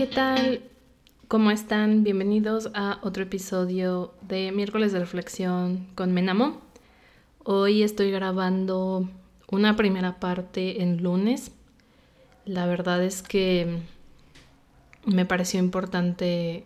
¿qué 0.00 0.06
tal? 0.06 0.62
¿Cómo 1.28 1.50
están? 1.50 2.04
Bienvenidos 2.04 2.70
a 2.72 3.00
otro 3.02 3.22
episodio 3.22 4.14
de 4.22 4.50
Miércoles 4.50 4.92
de 4.92 4.98
Reflexión 4.98 5.88
con 5.94 6.12
Menamo. 6.12 6.62
Hoy 7.44 7.82
estoy 7.82 8.10
grabando 8.10 9.10
una 9.50 9.76
primera 9.76 10.18
parte 10.18 10.80
en 10.80 11.02
lunes. 11.02 11.52
La 12.46 12.64
verdad 12.64 13.04
es 13.04 13.22
que 13.22 13.82
me 15.04 15.26
pareció 15.26 15.60
importante 15.60 16.64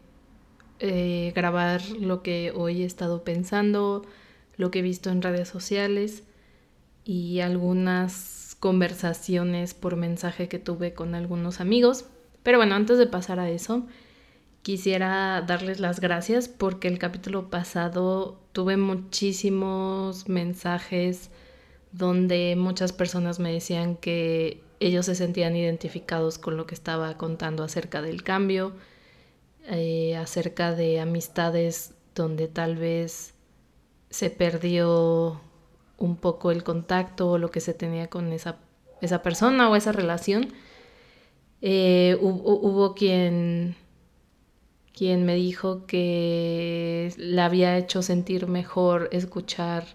eh, 0.78 1.32
grabar 1.34 1.82
lo 1.98 2.22
que 2.22 2.52
hoy 2.54 2.82
he 2.82 2.86
estado 2.86 3.24
pensando, 3.24 4.02
lo 4.56 4.70
que 4.70 4.78
he 4.78 4.82
visto 4.82 5.10
en 5.10 5.22
redes 5.22 5.48
sociales 5.48 6.22
y 7.04 7.40
algunas 7.40 8.56
conversaciones 8.60 9.74
por 9.74 9.96
mensaje 9.96 10.48
que 10.48 10.60
tuve 10.60 10.94
con 10.94 11.16
algunos 11.16 11.58
amigos. 11.58 12.04
Pero 12.44 12.58
bueno, 12.58 12.76
antes 12.76 12.98
de 12.98 13.08
pasar 13.08 13.40
a 13.40 13.50
eso, 13.50 13.84
quisiera 14.62 15.42
darles 15.42 15.80
las 15.80 15.98
gracias 15.98 16.48
porque 16.48 16.86
el 16.86 16.98
capítulo 17.00 17.50
pasado 17.50 18.38
tuve 18.52 18.76
muchísimos 18.76 20.28
mensajes 20.28 21.30
donde 21.90 22.54
muchas 22.56 22.92
personas 22.92 23.40
me 23.40 23.52
decían 23.52 23.96
que 23.96 24.62
ellos 24.78 25.06
se 25.06 25.14
sentían 25.14 25.56
identificados 25.56 26.38
con 26.38 26.56
lo 26.56 26.66
que 26.66 26.74
estaba 26.74 27.16
contando 27.16 27.64
acerca 27.64 28.02
del 28.02 28.22
cambio, 28.22 28.72
eh, 29.66 30.16
acerca 30.16 30.72
de 30.72 31.00
amistades 31.00 31.94
donde 32.14 32.46
tal 32.46 32.76
vez 32.76 33.34
se 34.10 34.30
perdió 34.30 35.40
un 35.96 36.16
poco 36.16 36.50
el 36.50 36.62
contacto 36.62 37.30
o 37.30 37.38
lo 37.38 37.50
que 37.50 37.60
se 37.60 37.72
tenía 37.74 38.08
con 38.10 38.32
esa, 38.32 38.58
esa 39.00 39.22
persona 39.22 39.70
o 39.70 39.76
esa 39.76 39.92
relación. 39.92 40.52
Eh, 41.66 42.18
hubo, 42.20 42.94
quien, 42.94 43.74
quien 44.92 45.24
me 45.24 45.34
dijo 45.34 45.86
que 45.86 47.10
le 47.16 47.40
había 47.40 47.78
hecho 47.78 48.02
sentir 48.02 48.48
mejor 48.48 49.08
escuchar 49.12 49.86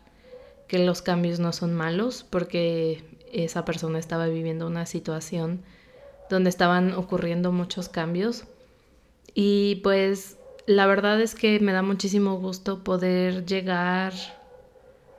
que 0.67 0.79
los 0.79 1.03
cambios 1.03 1.39
no 1.39 1.53
son 1.53 1.75
malos 1.75 2.25
porque 2.27 3.03
esa 3.31 3.65
persona 3.65 3.99
estaba 3.99 4.25
viviendo 4.25 4.65
una 4.65 4.87
situación 4.87 5.61
donde 6.27 6.49
estaban 6.49 6.93
ocurriendo 6.93 7.51
muchos 7.51 7.87
cambios. 7.87 8.45
Y 9.35 9.75
pues 9.83 10.39
la 10.65 10.87
verdad 10.87 11.21
es 11.21 11.35
que 11.35 11.59
me 11.59 11.71
da 11.71 11.83
muchísimo 11.83 12.39
gusto 12.39 12.83
poder 12.83 13.45
llegar 13.45 14.13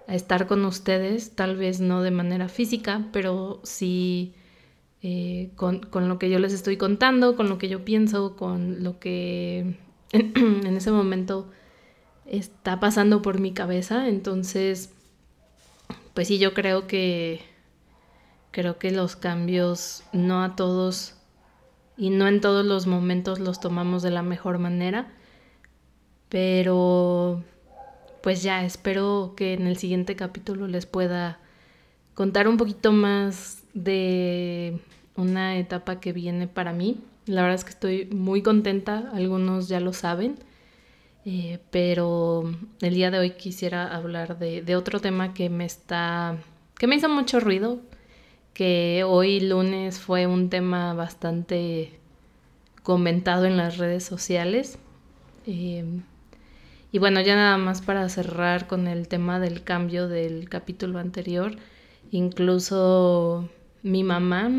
a 0.09 0.17
estar 0.17 0.49
con 0.49 0.65
ustedes, 0.65 1.31
tal 1.37 1.55
vez 1.55 1.79
no 1.79 2.03
de 2.03 2.11
manera 2.11 2.49
física, 2.49 3.07
pero 3.13 3.61
sí 3.63 4.35
eh, 5.03 5.51
con, 5.57 5.81
lo 5.93 6.19
que 6.19 6.29
yo 6.29 6.39
les 6.39 6.53
estoy 6.53 6.77
contando, 6.77 7.37
con 7.37 7.49
lo 7.49 7.59
que 7.59 7.69
yo 7.69 7.85
pienso, 7.85 8.37
con 8.37 8.83
lo 8.85 8.99
que 8.99 9.79
en 10.13 10.77
ese 10.77 10.91
momento 10.91 11.51
está 12.27 12.81
pasando 12.81 13.23
por 13.23 13.41
mi 13.41 13.53
cabeza. 13.53 14.09
Entonces, 14.09 14.93
pues 16.15 16.29
sí, 16.29 16.39
yo 16.39 16.55
creo 16.55 16.87
que 16.87 17.41
creo 18.51 18.79
que 18.79 18.91
los 18.91 19.17
cambios 19.17 20.03
no 20.13 20.43
a 20.43 20.57
todos 20.57 21.15
y 21.97 22.11
no 22.11 22.27
en 22.29 22.41
todos 22.41 22.65
los 22.65 22.87
momentos 22.87 23.39
los 23.39 23.61
tomamos 23.61 24.03
de 24.03 24.11
la 24.11 24.23
mejor 24.23 24.59
manera, 24.59 25.13
pero 26.29 27.45
pues 28.23 28.43
ya 28.43 28.65
espero 28.65 29.35
que 29.37 29.55
en 29.55 29.67
el 29.67 29.77
siguiente 29.77 30.17
capítulo 30.17 30.67
les 30.67 30.87
pueda 30.87 31.39
contar 32.15 32.49
un 32.49 32.57
poquito 32.57 32.93
más 32.93 33.60
de 33.75 34.79
una 35.17 35.59
etapa 35.59 36.01
que 36.01 36.13
viene 36.13 36.47
para 36.49 36.73
mí. 36.73 36.99
La 37.27 37.43
verdad 37.43 37.57
es 37.57 37.65
que 37.65 37.71
estoy 37.71 38.07
muy 38.07 38.43
contenta, 38.43 39.11
algunos 39.13 39.69
ya 39.69 39.81
lo 39.81 39.93
saben, 39.93 40.37
eh, 41.25 41.59
pero 41.71 42.51
el 42.81 42.95
día 42.95 43.11
de 43.11 43.19
hoy 43.19 43.31
quisiera 43.33 43.95
hablar 43.95 44.39
de, 44.39 44.77
otro 44.77 45.01
tema 45.01 45.35
que 45.35 45.51
me 45.51 45.65
está, 45.65 46.39
que 46.79 46.87
me 46.87 46.97
hizo 46.97 47.09
mucho 47.09 47.41
ruido, 47.41 47.81
que 48.55 49.05
hoy 49.07 49.41
lunes 49.41 49.99
fue 49.99 50.27
un 50.27 50.51
tema 50.51 50.95
bastante 50.95 51.99
comentado 52.83 53.45
en 53.45 53.57
las 53.57 53.77
redes 53.79 54.05
sociales. 54.05 54.79
Eh, 55.47 55.85
y 56.93 56.99
bueno, 56.99 57.21
ya 57.21 57.37
nada 57.37 57.57
más 57.57 57.83
para 57.83 58.09
cerrar 58.09 58.67
con 58.67 58.89
el 58.89 59.07
tema 59.07 59.39
del 59.39 59.63
cambio 59.63 60.09
del 60.09 60.49
capítulo 60.49 60.99
anterior, 60.99 61.55
incluso 62.11 63.49
mi 63.83 64.05
mamá 64.05 64.51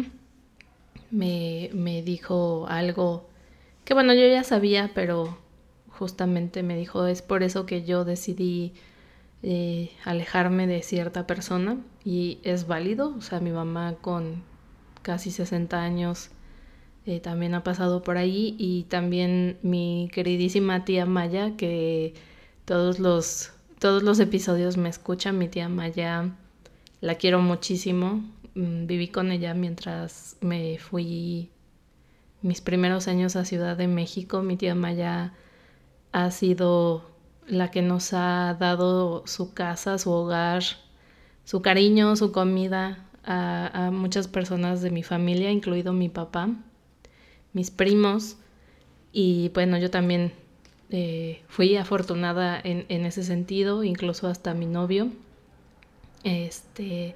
me, 1.12 1.70
me 1.74 2.02
dijo 2.02 2.66
algo 2.68 3.30
que 3.86 3.94
bueno, 3.94 4.14
yo 4.14 4.28
ya 4.28 4.44
sabía, 4.44 4.92
pero 4.94 5.38
justamente 5.90 6.64
me 6.64 6.78
dijo, 6.78 7.08
es 7.08 7.22
por 7.22 7.44
eso 7.44 7.66
que 7.66 7.84
yo 7.84 8.06
decidí 8.06 8.74
eh, 9.44 9.92
alejarme 10.04 10.68
de 10.68 10.84
cierta 10.84 11.28
persona 11.28 11.78
y 12.06 12.40
es 12.44 12.68
válido, 12.68 13.16
o 13.18 13.22
sea, 13.22 13.40
mi 13.40 13.52
mamá 13.52 13.96
con 14.02 14.44
casi 15.02 15.32
60 15.32 15.82
años 15.82 16.30
eh, 17.06 17.20
también 17.20 17.56
ha 17.56 17.64
pasado 17.64 18.04
por 18.04 18.18
ahí 18.18 18.56
y 18.60 18.84
también 18.84 19.58
mi 19.64 20.10
queridísima 20.14 20.86
tía 20.86 21.08
Maya 21.08 21.58
que 21.58 22.14
todos 22.66 23.00
los 23.00 23.52
todos 23.80 24.04
los 24.04 24.20
episodios 24.20 24.78
me 24.78 24.90
escucha 24.90 25.32
mi 25.32 25.48
tía 25.48 25.68
Maya 25.68 26.30
la 27.00 27.16
quiero 27.16 27.42
muchísimo 27.42 28.24
viví 28.56 29.08
con 29.08 29.32
ella 29.32 29.54
mientras 29.54 30.38
me 30.42 30.78
fui 30.78 31.50
mis 32.42 32.62
primeros 32.62 33.08
años 33.08 33.36
a 33.36 33.46
Ciudad 33.46 33.78
de 33.78 33.88
México 33.88 34.42
mi 34.42 34.58
tía 34.58 34.76
Maya 34.76 35.34
ha 36.12 36.32
sido 36.32 37.10
la 37.48 37.72
que 37.72 37.82
nos 37.82 38.14
ha 38.14 38.56
dado 38.60 39.24
su 39.26 39.54
casa 39.54 39.98
su 39.98 40.12
hogar 40.12 40.64
su 41.46 41.62
cariño 41.62 42.16
su 42.16 42.32
comida 42.32 43.08
a, 43.24 43.90
muchas 43.94 44.28
personas 44.28 44.82
de 44.82 44.90
mi 44.90 45.04
familia 45.04 45.52
incluido 45.52 45.94
mi 45.94 46.10
papá 46.10 46.50
mis 47.54 47.72
primos 47.72 48.38
y 49.12 49.50
bueno, 49.50 49.78
yo 49.78 49.90
también 49.90 50.32
eh, 50.90 51.42
fui 51.48 51.76
afortunada 51.76 52.60
en, 52.64 53.06
ese 53.06 53.24
sentido, 53.24 53.84
incluso 53.84 54.28
hasta 54.28 54.54
mi 54.54 54.66
novio. 54.66 55.10
Este, 56.24 57.16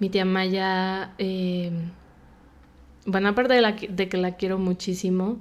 mi 0.00 0.08
tía 0.08 0.24
Maya, 0.24 1.14
eh, 1.18 1.70
bueno, 3.06 3.28
aparte 3.28 3.54
de, 3.54 3.60
la, 3.60 3.76
que 3.76 4.16
la 4.16 4.36
quiero 4.36 4.58
muchísimo, 4.58 5.38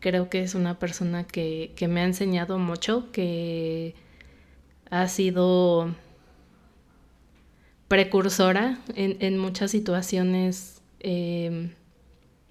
creo 0.00 0.28
que 0.28 0.42
es 0.42 0.54
una 0.54 0.78
persona 0.78 1.26
que, 1.26 1.72
que 1.76 1.88
me 1.88 2.00
ha 2.00 2.04
enseñado 2.04 2.58
mucho, 2.58 3.10
que 3.10 3.94
ha 4.90 5.08
sido 5.08 5.94
precursora 7.88 8.78
en, 8.94 9.16
en 9.20 9.38
muchas 9.38 9.70
situaciones 9.70 10.82
eh, 11.00 11.72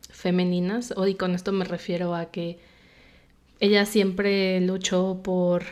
femeninas, 0.10 0.94
y 1.08 1.16
con 1.16 1.36
esto 1.36 1.52
me 1.52 1.66
refiero 1.66 2.16
a 2.16 2.32
que 2.32 2.58
ella 3.60 3.86
siempre 3.86 4.60
luchó 4.62 5.22
por, 5.24 5.64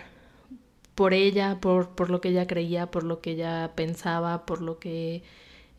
por 0.96 1.14
ella, 1.14 1.60
por, 1.60 1.96
por 1.96 2.10
lo 2.10 2.22
que 2.22 2.30
ella 2.30 2.48
creía, 2.48 2.92
por 2.92 3.04
lo 3.04 3.22
que 3.22 3.31
ella 3.31 3.72
pensaba, 3.75 4.46
por 4.46 4.62
lo 4.62 4.80
que 4.80 5.24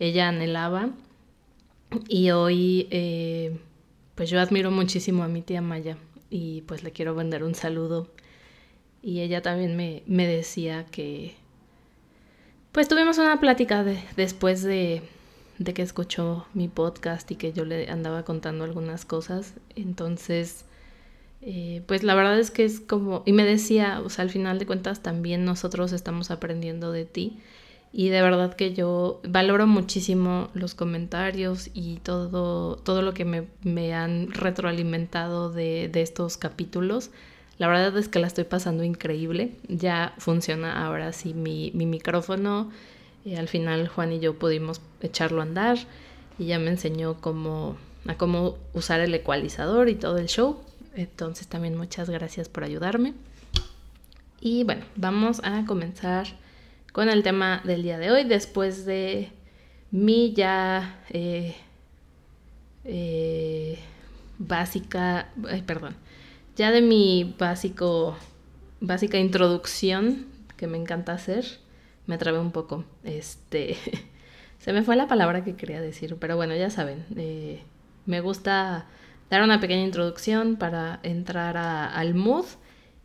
ella 0.09 0.29
anhelaba. 0.29 0.91
Y 2.09 2.31
hoy, 2.31 2.89
eh, 2.91 3.59
pues 4.15 4.31
yo 4.31 4.41
admiro 4.41 4.71
muchísimo 4.71 5.23
a 5.23 5.29
mi 5.29 5.43
tía 5.43 5.61
Maya 5.61 5.97
y 6.31 6.63
pues 6.63 6.83
le 6.83 6.93
quiero 6.93 7.15
vender 7.15 7.45
un 7.45 7.55
saludo. 7.55 8.09
Y 9.03 9.21
ella 9.21 9.43
también 9.43 9.77
me, 9.77 10.03
me 10.07 10.27
decía 10.27 10.87
que, 10.87 11.35
pues 12.73 12.89
tuvimos 12.89 13.19
una 13.19 13.39
plática 13.39 13.85
de, 13.85 14.03
después 14.17 14.63
de, 14.63 15.03
de 15.59 15.75
que 15.75 15.83
escuchó 15.83 16.47
mi 16.55 16.69
podcast 16.69 17.31
y 17.31 17.37
que 17.37 17.53
yo 17.53 17.65
le 17.65 17.89
andaba 17.91 18.25
contando 18.25 18.65
algunas 18.65 19.05
cosas. 19.05 19.55
Entonces, 19.77 20.65
eh, 21.43 21.83
pues 21.87 22.03
la 22.03 22.15
verdad 22.15 22.39
es 22.39 22.51
que 22.51 22.65
es 22.65 22.81
como, 22.81 23.23
y 23.27 23.33
me 23.33 23.45
decía, 23.45 24.01
o 24.01 24.09
sea, 24.09 24.23
al 24.23 24.31
final 24.31 24.59
de 24.59 24.67
cuentas 24.67 25.03
también 25.03 25.45
nosotros 25.45 25.93
estamos 25.93 26.31
aprendiendo 26.31 26.91
de 26.91 27.05
ti. 27.05 27.39
Y 27.97 28.09
de 28.09 28.23
verdad 28.23 28.55
que 28.55 28.75
yo 28.75 29.21
valoro 29.23 29.69
muchísimo 29.69 30.49
los 30.53 30.75
comentarios 30.75 31.71
y 31.75 31.99
todo, 31.99 32.75
todo 32.75 33.03
lo 33.03 33.15
que 33.15 33.25
me, 33.25 33.47
me 33.63 33.95
han 33.95 34.33
retroalimentado 34.33 35.49
de, 35.53 35.89
de 35.89 36.03
estos 36.03 36.37
capítulos. 36.37 37.11
La 37.57 37.69
verdad 37.69 37.97
es 37.97 38.09
que 38.09 38.19
la 38.19 38.27
estoy 38.27 38.43
pasando 38.43 38.83
increíble. 38.83 39.53
Ya 39.69 40.13
funciona 40.19 40.85
ahora 40.85 41.13
sí 41.13 41.35
mi, 41.35 41.71
mi 41.73 41.87
micrófono 41.87 42.73
y 43.25 43.37
al 43.37 43.47
final 43.47 43.87
Juan 43.87 44.11
y 44.11 44.19
yo 44.19 44.41
pudimos 44.41 44.81
echarlo 45.01 45.39
a 45.39 45.45
andar 45.45 45.79
y 46.37 46.47
ya 46.47 46.59
me 46.59 46.71
enseñó 46.71 47.21
cómo, 47.21 47.77
a 48.09 48.17
cómo 48.17 48.59
usar 48.73 48.99
el 48.99 49.15
ecualizador 49.15 49.89
y 49.89 49.95
todo 49.95 50.19
el 50.19 50.27
show. 50.27 50.61
Entonces 50.97 51.47
también 51.47 51.77
muchas 51.77 52.11
gracias 52.11 52.49
por 52.49 52.65
ayudarme. 52.65 53.15
Y 54.41 54.65
bueno, 54.65 54.85
vamos 54.97 55.41
a 55.45 55.65
comenzar 55.65 56.43
con 56.95 57.09
el 57.09 57.25
tema 57.25 57.61
del 57.65 57.83
día 57.83 57.99
de 57.99 58.13
hoy. 58.13 58.23
Después 58.23 58.87
de 58.87 59.33
mi 59.91 60.33
ya 60.33 61.03
eh, 61.11 61.57
eh, 62.85 63.81
básica, 64.39 65.29
perdón, 65.67 65.97
ya 66.55 66.71
de 66.71 66.83
mi 66.83 67.35
básico, 67.37 68.17
básica 68.81 69.19
introducción 69.19 70.27
que 70.57 70.69
me 70.69 70.79
encanta 70.79 71.13
hacer, 71.15 71.45
me 72.07 72.15
atrapé 72.15 72.39
un 72.39 72.53
poco. 72.53 72.85
Este, 73.03 73.77
se 74.61 74.73
me 74.73 74.85
fue 74.85 74.95
la 74.95 75.09
palabra 75.09 75.43
que 75.43 75.57
quería 75.57 75.81
decir, 75.81 76.17
pero 76.21 76.37
bueno, 76.37 76.55
ya 76.55 76.71
saben, 76.71 77.05
eh, 77.17 77.65
me 78.07 78.21
gusta 78.21 78.87
dar 79.31 79.43
una 79.43 79.59
pequeña 79.59 79.83
introducción 79.83 80.55
para 80.55 81.01
entrar 81.03 81.57
al 81.57 82.15
mood 82.15 82.47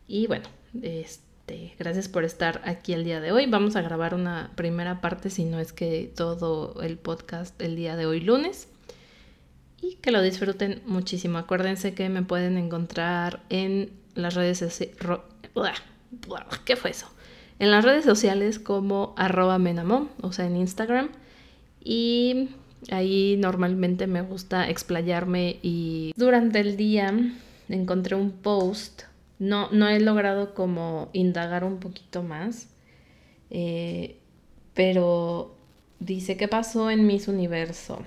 y 0.06 0.28
bueno, 0.28 0.44
este, 0.80 1.29
gracias 1.78 2.08
por 2.08 2.24
estar 2.24 2.60
aquí 2.64 2.92
el 2.92 3.04
día 3.04 3.20
de 3.20 3.32
hoy. 3.32 3.46
Vamos 3.46 3.76
a 3.76 3.82
grabar 3.82 4.14
una 4.14 4.50
primera 4.54 5.00
parte, 5.00 5.30
si 5.30 5.44
no 5.44 5.58
es 5.58 5.72
que 5.72 6.12
todo 6.14 6.80
el 6.82 6.98
podcast 6.98 7.60
el 7.60 7.76
día 7.76 7.96
de 7.96 8.06
hoy 8.06 8.20
lunes 8.20 8.68
y 9.82 9.94
que 9.96 10.10
lo 10.10 10.22
disfruten 10.22 10.82
muchísimo. 10.86 11.38
Acuérdense 11.38 11.94
que 11.94 12.08
me 12.08 12.22
pueden 12.22 12.56
encontrar 12.56 13.42
en 13.48 13.90
las 14.14 14.34
redes 14.34 14.58
sociales. 14.58 14.96
¿Qué 16.64 16.76
fue 16.76 16.90
eso? 16.90 17.06
En 17.58 17.70
las 17.70 17.84
redes 17.84 18.04
sociales 18.04 18.58
como 18.58 19.14
arroba 19.16 19.58
menamom, 19.58 20.08
o 20.22 20.32
sea, 20.32 20.46
en 20.46 20.56
Instagram. 20.56 21.10
Y 21.82 22.50
ahí 22.90 23.36
normalmente 23.38 24.06
me 24.06 24.22
gusta 24.22 24.68
explayarme 24.68 25.58
y 25.62 26.12
durante 26.16 26.60
el 26.60 26.76
día 26.76 27.12
encontré 27.68 28.16
un 28.16 28.32
post. 28.32 29.09
No, 29.40 29.70
no 29.72 29.88
he 29.88 29.98
logrado 29.98 30.54
como 30.54 31.08
indagar 31.12 31.64
un 31.64 31.80
poquito 31.80 32.22
más. 32.22 32.68
Eh, 33.50 34.18
pero 34.74 35.56
dice, 35.98 36.36
¿qué 36.36 36.46
pasó 36.46 36.90
en 36.90 37.06
Miss 37.06 37.26
Universo? 37.26 38.04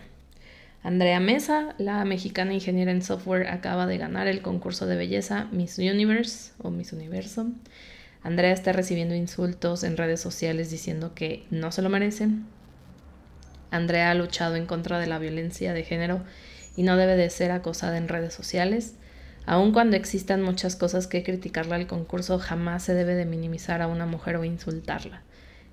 Andrea 0.84 1.20
Mesa, 1.20 1.76
la 1.78 2.04
mexicana 2.06 2.54
ingeniera 2.54 2.92
en 2.92 3.02
software, 3.02 3.48
acaba 3.48 3.88
de 3.88 3.98
ganar 3.98 4.28
el 4.28 4.42
concurso 4.42 4.86
de 4.86 4.96
belleza 4.96 5.48
Miss 5.52 5.78
Universe 5.78 6.52
o 6.60 6.70
Miss 6.70 6.94
Universo. 6.94 7.48
Andrea 8.22 8.52
está 8.52 8.72
recibiendo 8.72 9.16
insultos 9.16 9.84
en 9.84 9.98
redes 9.98 10.22
sociales 10.22 10.70
diciendo 10.70 11.14
que 11.16 11.46
no 11.50 11.72
se 11.72 11.82
lo 11.82 11.90
merecen. 11.90 12.46
Andrea 13.72 14.12
ha 14.12 14.14
luchado 14.14 14.56
en 14.56 14.66
contra 14.66 15.00
de 15.00 15.08
la 15.08 15.20
violencia 15.20 15.74
de 15.74 15.84
género 15.84 16.22
y 16.76 16.84
no 16.84 16.96
debe 16.96 17.16
de 17.16 17.30
ser 17.30 17.52
acosada 17.52 17.98
en 17.98 18.08
redes 18.08 18.34
sociales. 18.34 18.96
Aun 19.46 19.74
cuando 19.74 19.96
existan 19.96 20.42
muchas 20.42 20.76
cosas 20.76 21.08
que 21.08 21.24
criticarle 21.24 21.76
al 21.76 21.88
concurso, 21.88 22.40
jamás 22.40 22.84
se 22.84 22.94
debe 22.94 23.16
de 23.16 23.26
minimizar 23.26 23.82
a 23.82 23.88
una 23.88 24.06
mujer 24.06 24.38
o 24.38 24.46
insultarla. 24.46 25.22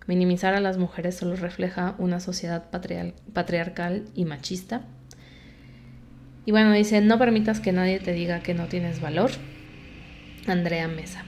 Minimizar 0.06 0.54
a 0.54 0.60
las 0.60 0.76
mujeres 0.76 1.16
solo 1.16 1.36
refleja 1.36 1.94
una 1.98 2.20
sociedad 2.20 2.64
patriarcal 3.32 4.04
y 4.14 4.24
machista 4.24 4.82
y 6.46 6.52
bueno, 6.52 6.72
dice, 6.72 7.00
no 7.00 7.18
permitas 7.18 7.60
que 7.60 7.72
nadie 7.72 8.00
te 8.00 8.12
diga 8.12 8.40
que 8.40 8.54
no 8.54 8.66
tienes 8.66 9.00
valor. 9.00 9.30
Andrea 10.46 10.88
Mesa. 10.88 11.24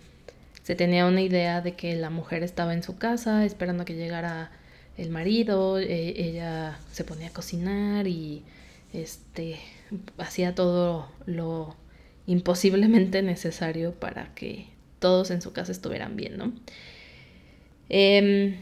se 0.62 0.74
tenía 0.74 1.06
una 1.06 1.20
idea 1.20 1.60
de 1.60 1.74
que 1.74 1.94
la 1.94 2.10
mujer 2.10 2.42
estaba 2.42 2.74
en 2.74 2.82
su 2.82 2.98
casa 2.98 3.44
esperando 3.44 3.84
que 3.84 3.94
llegara 3.94 4.50
el 4.96 5.10
marido, 5.10 5.78
e, 5.78 6.14
ella 6.20 6.78
se 6.90 7.04
ponía 7.04 7.28
a 7.28 7.32
cocinar 7.32 8.06
y 8.06 8.42
este 8.92 9.58
hacía 10.18 10.54
todo 10.54 11.08
lo 11.26 11.76
imposiblemente 12.26 13.23
necesario 13.23 13.92
para 13.92 14.35
que 14.35 14.66
todos 14.99 15.30
en 15.30 15.42
su 15.42 15.52
casa 15.52 15.73
estuvieran 15.73 16.16
bien, 16.16 16.37
¿no? 16.38 16.47
wow, 16.47 16.56
em, 17.88 18.54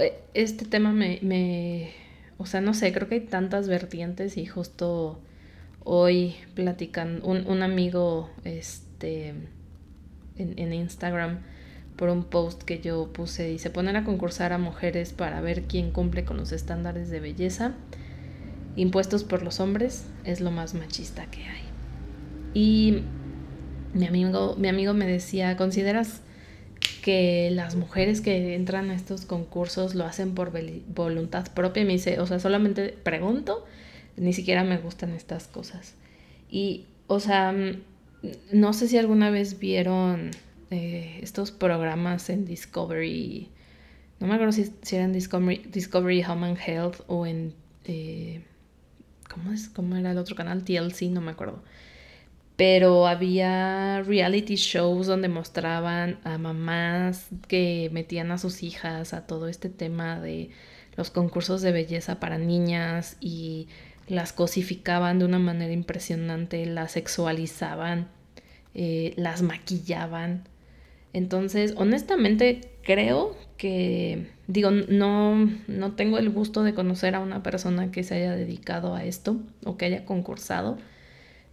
e, 0.00 0.12
este 0.34 0.64
tema 0.64 0.92
me, 0.92 1.90
o 2.38 2.46
sea, 2.46 2.60
no 2.60 2.74
sé, 2.74 2.92
creo 2.92 3.08
que 3.08 3.16
hay 3.16 3.20
tantas 3.22 3.68
vertientes 3.68 4.36
y 4.36 4.46
justo 4.46 5.20
hoy 5.84 6.34
platican 6.54 7.20
un, 7.22 7.46
un 7.46 7.62
amigo 7.62 8.30
este, 8.44 9.34
en, 10.36 10.58
en, 10.58 10.72
Instagram 10.72 11.40
por 11.96 12.08
un 12.08 12.24
post 12.24 12.62
que 12.62 12.80
yo 12.80 13.12
puse 13.12 13.52
y 13.52 13.58
se 13.58 13.70
ponen 13.70 13.96
a 13.96 14.04
concursar 14.04 14.52
a 14.52 14.58
mujeres 14.58 15.12
para 15.12 15.40
ver 15.40 15.62
quién 15.62 15.90
cumple 15.90 16.24
con 16.24 16.36
los 16.36 16.52
estándares 16.52 17.08
de 17.10 17.20
belleza 17.20 17.74
impuestos 18.76 19.24
por 19.24 19.42
los 19.42 19.58
hombres 19.60 20.04
es 20.24 20.40
lo 20.40 20.50
más 20.50 20.74
machista 20.74 21.26
que 21.30 21.42
hay. 21.44 21.65
Y 22.54 23.02
mi 23.94 24.06
amigo, 24.06 24.56
mi 24.58 24.68
amigo 24.68 24.94
me 24.94 25.06
decía, 25.06 25.56
¿consideras 25.56 26.22
que 27.06 27.50
las 27.52 27.76
mujeres 27.76 28.20
que 28.20 28.56
entran 28.56 28.90
a 28.90 28.94
estos 28.96 29.26
concursos 29.26 29.94
lo 29.94 30.04
hacen 30.04 30.34
por 30.34 30.52
voluntad 30.88 31.46
propia. 31.54 31.84
me 31.84 31.92
dice, 31.92 32.18
o 32.18 32.26
sea, 32.26 32.40
solamente 32.40 32.88
pregunto, 32.88 33.64
ni 34.16 34.32
siquiera 34.32 34.64
me 34.64 34.76
gustan 34.78 35.10
estas 35.12 35.46
cosas. 35.46 35.94
Y, 36.50 36.86
o 37.06 37.20
sea, 37.20 37.52
mm, 37.52 37.80
no 38.52 38.72
sé 38.72 38.88
si 38.88 38.98
alguna 38.98 39.30
vez 39.30 39.60
vieron 39.60 40.32
eh, 40.72 41.20
estos 41.22 41.52
programas 41.52 42.28
en 42.28 42.44
Discovery. 42.44 43.50
No 44.18 44.26
me 44.26 44.34
acuerdo 44.34 44.52
si, 44.52 44.72
si 44.82 44.96
eran 44.96 45.12
Discovery, 45.12 45.58
Discovery 45.70 46.24
Home 46.24 46.56
Health 46.56 47.02
o 47.06 47.24
en... 47.24 47.54
Eh, 47.84 48.42
¿cómo, 49.32 49.52
es? 49.52 49.68
¿Cómo 49.68 49.94
era 49.94 50.10
el 50.10 50.18
otro 50.18 50.34
canal? 50.34 50.64
TLC, 50.64 51.02
no 51.10 51.20
me 51.20 51.30
acuerdo 51.30 51.62
pero 52.56 53.06
había 53.06 54.02
reality 54.02 54.56
shows 54.56 55.06
donde 55.06 55.28
mostraban 55.28 56.18
a 56.24 56.38
mamás 56.38 57.26
que 57.48 57.90
metían 57.92 58.30
a 58.30 58.38
sus 58.38 58.62
hijas 58.62 59.12
a 59.12 59.26
todo 59.26 59.48
este 59.48 59.68
tema 59.68 60.20
de 60.20 60.50
los 60.96 61.10
concursos 61.10 61.60
de 61.60 61.72
belleza 61.72 62.18
para 62.18 62.38
niñas 62.38 63.18
y 63.20 63.68
las 64.08 64.32
cosificaban 64.32 65.18
de 65.18 65.26
una 65.26 65.38
manera 65.38 65.72
impresionante, 65.72 66.64
las 66.64 66.92
sexualizaban, 66.92 68.08
eh, 68.74 69.12
las 69.16 69.42
maquillaban. 69.42 70.44
Entonces, 71.12 71.74
honestamente, 71.76 72.60
creo 72.82 73.36
que, 73.58 74.28
digo, 74.46 74.70
no, 74.70 75.50
no 75.66 75.92
tengo 75.92 76.18
el 76.18 76.30
gusto 76.30 76.62
de 76.62 76.72
conocer 76.72 77.14
a 77.14 77.20
una 77.20 77.42
persona 77.42 77.90
que 77.90 78.04
se 78.04 78.14
haya 78.14 78.34
dedicado 78.34 78.94
a 78.94 79.04
esto 79.04 79.36
o 79.64 79.76
que 79.76 79.86
haya 79.86 80.06
concursado 80.06 80.78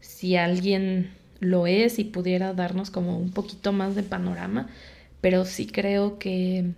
si 0.03 0.35
alguien 0.35 1.11
lo 1.39 1.65
es 1.65 1.97
y 1.97 2.03
pudiera 2.03 2.53
darnos 2.53 2.91
como 2.91 3.17
un 3.17 3.31
poquito 3.31 3.71
más 3.71 3.95
de 3.95 4.03
panorama, 4.03 4.67
pero 5.21 5.45
sí 5.45 5.65
creo 5.65 6.19
que, 6.19 6.71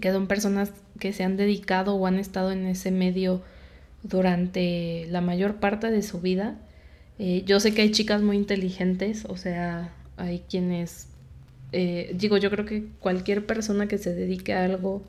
que 0.00 0.12
son 0.12 0.26
personas 0.26 0.72
que 0.98 1.12
se 1.12 1.22
han 1.22 1.36
dedicado 1.36 1.94
o 1.94 2.06
han 2.06 2.18
estado 2.18 2.50
en 2.50 2.66
ese 2.66 2.90
medio 2.90 3.42
durante 4.02 5.06
la 5.08 5.20
mayor 5.20 5.56
parte 5.56 5.90
de 5.90 6.02
su 6.02 6.20
vida. 6.20 6.58
Eh, 7.20 7.44
yo 7.46 7.60
sé 7.60 7.74
que 7.74 7.82
hay 7.82 7.92
chicas 7.92 8.22
muy 8.22 8.36
inteligentes, 8.36 9.24
o 9.26 9.36
sea, 9.36 9.92
hay 10.16 10.40
quienes, 10.50 11.06
eh, 11.70 12.10
digo, 12.14 12.38
yo 12.38 12.50
creo 12.50 12.66
que 12.66 12.86
cualquier 12.98 13.46
persona 13.46 13.86
que 13.86 13.98
se 13.98 14.14
dedique 14.14 14.52
a 14.52 14.64
algo 14.64 15.02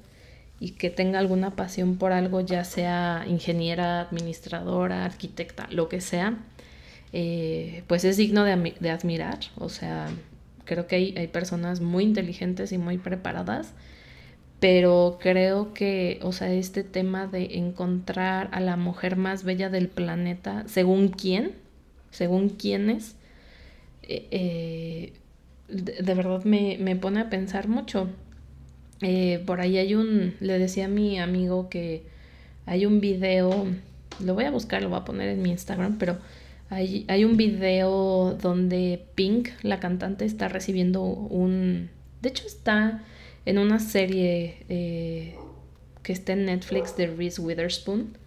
y 0.59 0.71
que 0.71 0.91
tenga 0.91 1.17
alguna 1.17 1.55
pasión 1.55 1.97
por 1.97 2.11
algo, 2.11 2.41
ya 2.41 2.63
sea 2.63 3.25
ingeniera, 3.27 4.01
administradora, 4.01 5.05
arquitecta, 5.05 5.67
lo 5.71 5.89
que 5.89 6.01
sea, 6.01 6.37
eh, 7.13 7.83
pues 7.87 8.05
es 8.05 8.17
digno 8.17 8.43
de, 8.43 8.89
admirar. 8.89 9.39
O 9.57 9.69
sea, 9.69 10.09
creo 10.65 10.87
que 10.87 10.95
hay, 10.95 11.27
personas 11.27 11.81
muy 11.81 12.03
inteligentes 12.03 12.71
y 12.71 12.77
muy 12.77 12.97
preparadas 12.97 13.73
pero 14.59 15.17
creo 15.19 15.73
que, 15.73 16.19
o 16.21 16.31
sea, 16.31 16.53
este 16.53 16.83
tema 16.83 17.25
de 17.25 17.57
encontrar 17.57 18.47
a 18.51 18.59
la 18.59 18.77
mujer 18.77 19.15
más 19.15 19.43
bella 19.43 19.71
del 19.71 19.89
planeta, 19.89 20.65
según 20.67 21.07
quién, 21.07 21.53
según 22.11 22.49
quiénes, 22.49 23.15
eh, 24.03 24.27
eh, 24.29 25.13
de, 25.67 26.13
verdad 26.13 26.43
me, 26.43 26.95
pone 26.95 27.21
a 27.21 27.29
pensar 27.31 27.67
mucho. 27.67 28.09
Por 29.47 29.61
ahí 29.61 29.77
hay 29.77 29.95
un, 29.95 30.35
le 30.39 30.59
decía 30.59 30.85
a 30.85 30.89
mi 30.89 31.19
amigo 31.19 31.67
que 31.69 32.03
hay 32.65 32.85
un 32.85 33.01
video, 33.01 33.65
lo 34.23 34.33
voy 34.35 34.45
a 34.45 34.51
buscar, 34.51 34.83
lo 34.83 34.89
voy 34.89 34.99
a 34.99 35.05
poner 35.05 35.29
en 35.29 35.41
mi 35.41 35.49
Instagram, 35.49 35.97
pero 35.97 36.17
hay, 36.71 37.25
un 37.25 37.35
video 37.35 38.37
donde 38.41 39.05
Pink, 39.15 39.49
la 39.61 39.81
cantante, 39.81 40.23
está 40.23 40.47
recibiendo 40.47 41.03
un, 41.03 41.89
de 42.21 42.29
hecho 42.29 42.47
está 42.47 43.03
en 43.45 43.57
una 43.57 43.79
serie 43.79 44.65
eh, 44.69 45.35
que 46.01 46.13
está 46.13 46.31
en 46.31 46.45
Netflix 46.45 46.95
de 46.95 47.07
Reese 47.07 47.41
Witherspoon. 47.41 48.17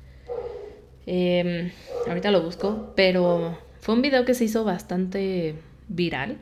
Em, 1.06 1.70
ahorita 2.06 2.30
lo 2.30 2.42
busco, 2.42 2.92
pero 2.94 3.58
fue 3.80 3.94
un 3.94 4.02
video 4.02 4.26
que 4.26 4.34
se 4.34 4.44
hizo 4.44 4.62
bastante 4.62 5.54
viral 5.88 6.36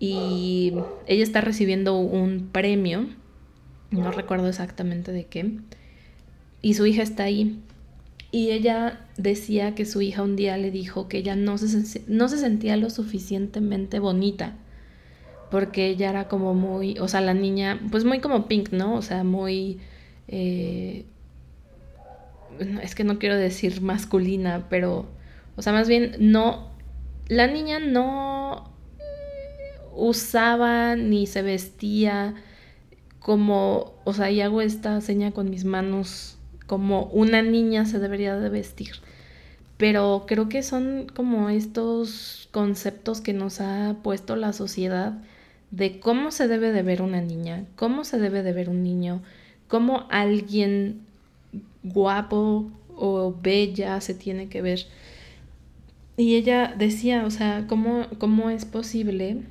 y 0.00 0.74
ella 1.06 1.22
está 1.22 1.40
recibiendo 1.40 1.96
un 1.96 2.48
premio, 2.50 3.06
no 3.92 4.10
recuerdo 4.10 4.48
exactamente 4.48 5.12
de 5.12 5.26
qué, 5.26 5.58
y 6.60 6.74
su 6.74 6.86
hija 6.86 7.02
está 7.04 7.22
ahí. 7.22 7.60
Y 8.30 8.50
ella 8.50 9.06
decía 9.16 9.74
que 9.74 9.86
su 9.86 10.02
hija 10.02 10.22
un 10.22 10.36
día 10.36 10.56
le 10.58 10.70
dijo 10.70 11.08
que 11.08 11.18
ella 11.18 11.34
no 11.34 11.56
se, 11.58 12.02
no 12.06 12.28
se 12.28 12.38
sentía 12.38 12.76
lo 12.76 12.90
suficientemente 12.90 13.98
bonita 13.98 14.56
porque 15.50 15.86
ella 15.86 16.10
era 16.10 16.28
como 16.28 16.54
muy, 16.54 16.98
o 16.98 17.08
sea, 17.08 17.20
la 17.20 17.34
niña, 17.34 17.80
pues 17.90 18.04
muy 18.04 18.20
como 18.20 18.48
Pink, 18.48 18.70
¿no? 18.72 18.94
O 18.94 19.02
sea, 19.02 19.24
muy... 19.24 19.80
Eh, 20.28 21.04
es 22.82 22.94
que 22.94 23.04
no 23.04 23.18
quiero 23.18 23.36
decir 23.36 23.80
masculina, 23.80 24.66
pero, 24.68 25.06
o 25.56 25.62
sea, 25.62 25.72
más 25.72 25.88
bien 25.88 26.16
no, 26.18 26.70
la 27.28 27.46
niña 27.46 27.78
no 27.78 28.70
usaba 29.94 30.96
ni 30.96 31.26
se 31.26 31.42
vestía 31.42 32.34
como, 33.20 33.94
o 34.04 34.12
sea, 34.12 34.30
y 34.30 34.40
hago 34.40 34.60
esta 34.60 35.00
seña 35.00 35.30
con 35.30 35.50
mis 35.50 35.64
manos 35.64 36.37
como 36.68 37.06
una 37.06 37.42
niña 37.42 37.86
se 37.86 37.98
debería 37.98 38.36
de 38.36 38.50
vestir. 38.50 38.92
Pero 39.78 40.24
creo 40.28 40.48
que 40.48 40.62
son 40.62 41.06
como 41.16 41.48
estos 41.48 42.48
conceptos 42.52 43.20
que 43.20 43.32
nos 43.32 43.60
ha 43.60 43.96
puesto 44.02 44.36
la 44.36 44.52
sociedad 44.52 45.14
de 45.70 45.98
cómo 45.98 46.30
se 46.30 46.46
debe 46.46 46.70
de 46.70 46.82
ver 46.82 47.02
una 47.02 47.20
niña, 47.20 47.64
cómo 47.74 48.04
se 48.04 48.18
debe 48.18 48.42
de 48.42 48.52
ver 48.52 48.68
un 48.68 48.82
niño, 48.82 49.22
cómo 49.66 50.06
alguien 50.10 51.00
guapo 51.82 52.70
o 52.96 53.34
bella 53.40 54.00
se 54.00 54.14
tiene 54.14 54.48
que 54.48 54.62
ver. 54.62 54.86
Y 56.18 56.34
ella 56.36 56.74
decía, 56.76 57.24
o 57.24 57.30
sea, 57.30 57.64
¿cómo, 57.66 58.06
cómo 58.18 58.50
es 58.50 58.64
posible 58.64 59.42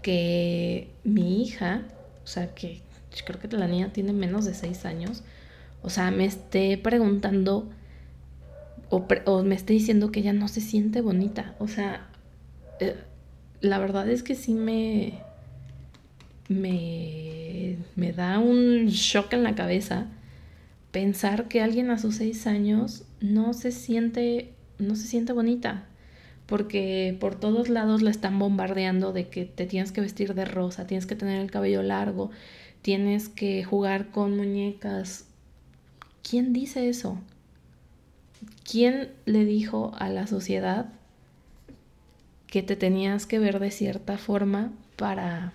que 0.00 0.88
mi 1.04 1.42
hija, 1.42 1.82
o 2.24 2.26
sea, 2.26 2.54
que 2.54 2.80
creo 3.26 3.40
que 3.40 3.48
la 3.48 3.66
niña 3.66 3.92
tiene 3.92 4.12
menos 4.12 4.44
de 4.44 4.54
seis 4.54 4.84
años, 4.86 5.22
o 5.82 5.90
sea, 5.90 6.10
me 6.10 6.24
esté 6.24 6.78
preguntando 6.78 7.68
o, 8.90 9.06
o 9.26 9.42
me 9.42 9.54
esté 9.54 9.72
diciendo 9.72 10.10
que 10.10 10.20
ella 10.20 10.32
no 10.32 10.48
se 10.48 10.60
siente 10.60 11.00
bonita. 11.00 11.54
O 11.58 11.68
sea, 11.68 12.08
eh, 12.80 12.96
la 13.60 13.78
verdad 13.78 14.08
es 14.08 14.22
que 14.22 14.34
sí 14.34 14.54
me, 14.54 15.20
me, 16.48 17.76
me 17.96 18.12
da 18.12 18.38
un 18.38 18.86
shock 18.86 19.32
en 19.32 19.42
la 19.42 19.54
cabeza 19.54 20.06
pensar 20.92 21.48
que 21.48 21.60
alguien 21.60 21.90
a 21.90 21.98
sus 21.98 22.16
seis 22.16 22.46
años 22.46 23.04
no 23.20 23.52
se 23.52 23.72
siente, 23.72 24.52
no 24.78 24.96
se 24.96 25.06
siente 25.06 25.32
bonita. 25.32 25.84
Porque 26.46 27.16
por 27.20 27.34
todos 27.34 27.68
lados 27.68 28.02
la 28.02 28.10
están 28.10 28.38
bombardeando 28.38 29.12
de 29.12 29.28
que 29.28 29.44
te 29.44 29.66
tienes 29.66 29.90
que 29.90 30.00
vestir 30.00 30.34
de 30.34 30.44
rosa, 30.44 30.86
tienes 30.86 31.06
que 31.06 31.16
tener 31.16 31.40
el 31.40 31.50
cabello 31.50 31.82
largo, 31.82 32.30
tienes 32.82 33.28
que 33.28 33.64
jugar 33.64 34.10
con 34.10 34.36
muñecas. 34.36 35.25
¿Quién 36.28 36.52
dice 36.52 36.88
eso? 36.88 37.18
¿Quién 38.68 39.12
le 39.26 39.44
dijo 39.44 39.92
a 39.96 40.08
la 40.08 40.26
sociedad 40.26 40.86
que 42.48 42.64
te 42.64 42.74
tenías 42.74 43.26
que 43.26 43.38
ver 43.38 43.60
de 43.60 43.70
cierta 43.70 44.18
forma 44.18 44.72
para, 44.96 45.52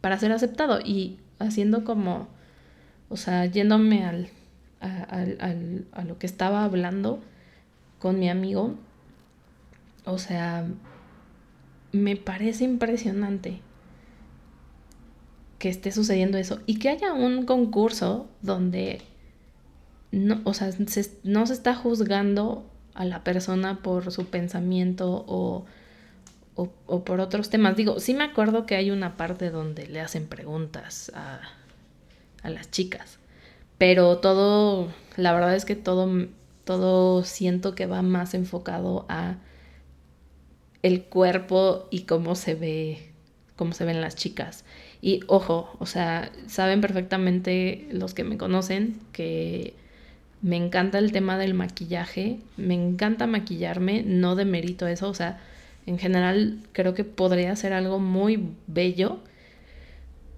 para 0.00 0.18
ser 0.18 0.32
aceptado 0.32 0.80
y 0.80 1.18
haciendo 1.38 1.84
como, 1.84 2.26
o 3.10 3.18
sea, 3.18 3.44
yéndome 3.44 4.04
al, 4.06 4.30
a 4.80 6.04
lo 6.04 6.18
que 6.18 6.26
estaba 6.26 6.64
hablando 6.64 7.20
con 7.98 8.18
mi 8.18 8.30
amigo, 8.30 8.76
o 10.06 10.16
sea, 10.16 10.66
me 11.92 12.16
parece 12.16 12.64
impresionante 12.64 13.60
que 15.58 15.68
esté 15.68 15.92
sucediendo 15.92 16.38
eso 16.38 16.60
y 16.64 16.78
que 16.78 16.88
haya 16.88 17.12
un 17.12 17.44
concurso 17.44 18.26
donde 18.40 19.02
no, 20.10 20.40
o 20.44 20.54
sea, 20.54 20.70
no 21.24 21.46
se 21.46 21.52
está 21.52 21.74
juzgando 21.74 22.70
a 22.94 23.04
la 23.04 23.24
persona 23.24 23.82
por 23.82 24.10
su 24.10 24.26
pensamiento 24.26 25.24
o 25.28 25.66
o, 26.86 27.04
por 27.04 27.20
otros 27.20 27.50
temas. 27.50 27.76
Digo, 27.76 28.00
sí 28.00 28.14
me 28.14 28.24
acuerdo 28.24 28.66
que 28.66 28.74
hay 28.74 28.90
una 28.90 29.16
parte 29.16 29.50
donde 29.50 29.86
le 29.86 30.00
hacen 30.00 30.26
preguntas 30.26 31.12
a, 31.14 31.40
a 32.42 32.50
las 32.50 32.70
chicas, 32.70 33.20
pero 33.78 34.18
todo, 34.18 34.88
la 35.16 35.32
verdad 35.32 35.54
es 35.54 35.64
que 35.64 35.76
todo, 35.76 36.10
todo 36.64 37.22
siento 37.22 37.76
que 37.76 37.86
va 37.86 38.02
más 38.02 38.34
enfocado 38.34 39.06
a 39.08 39.36
el 40.82 41.04
cuerpo 41.04 41.86
y 41.92 42.02
cómo 42.02 42.34
se 42.34 42.56
ve, 42.56 43.12
cómo 43.54 43.72
se 43.72 43.84
ven 43.84 44.00
las 44.00 44.16
chicas. 44.16 44.64
Y 45.00 45.20
ojo, 45.28 45.70
o 45.78 45.86
sea, 45.86 46.32
saben 46.48 46.80
perfectamente 46.80 47.86
los 47.92 48.14
que 48.14 48.24
me 48.24 48.36
conocen 48.36 48.98
que 49.12 49.76
me 50.42 50.56
encanta 50.56 50.98
el 50.98 51.12
tema 51.12 51.38
del 51.38 51.54
maquillaje, 51.54 52.38
me 52.56 52.74
encanta 52.74 53.26
maquillarme, 53.26 54.02
no 54.02 54.36
demerito 54.36 54.86
eso, 54.86 55.08
o 55.08 55.14
sea, 55.14 55.40
en 55.86 55.98
general 55.98 56.60
creo 56.72 56.94
que 56.94 57.04
podría 57.04 57.56
ser 57.56 57.72
algo 57.72 57.98
muy 57.98 58.50
bello 58.66 59.20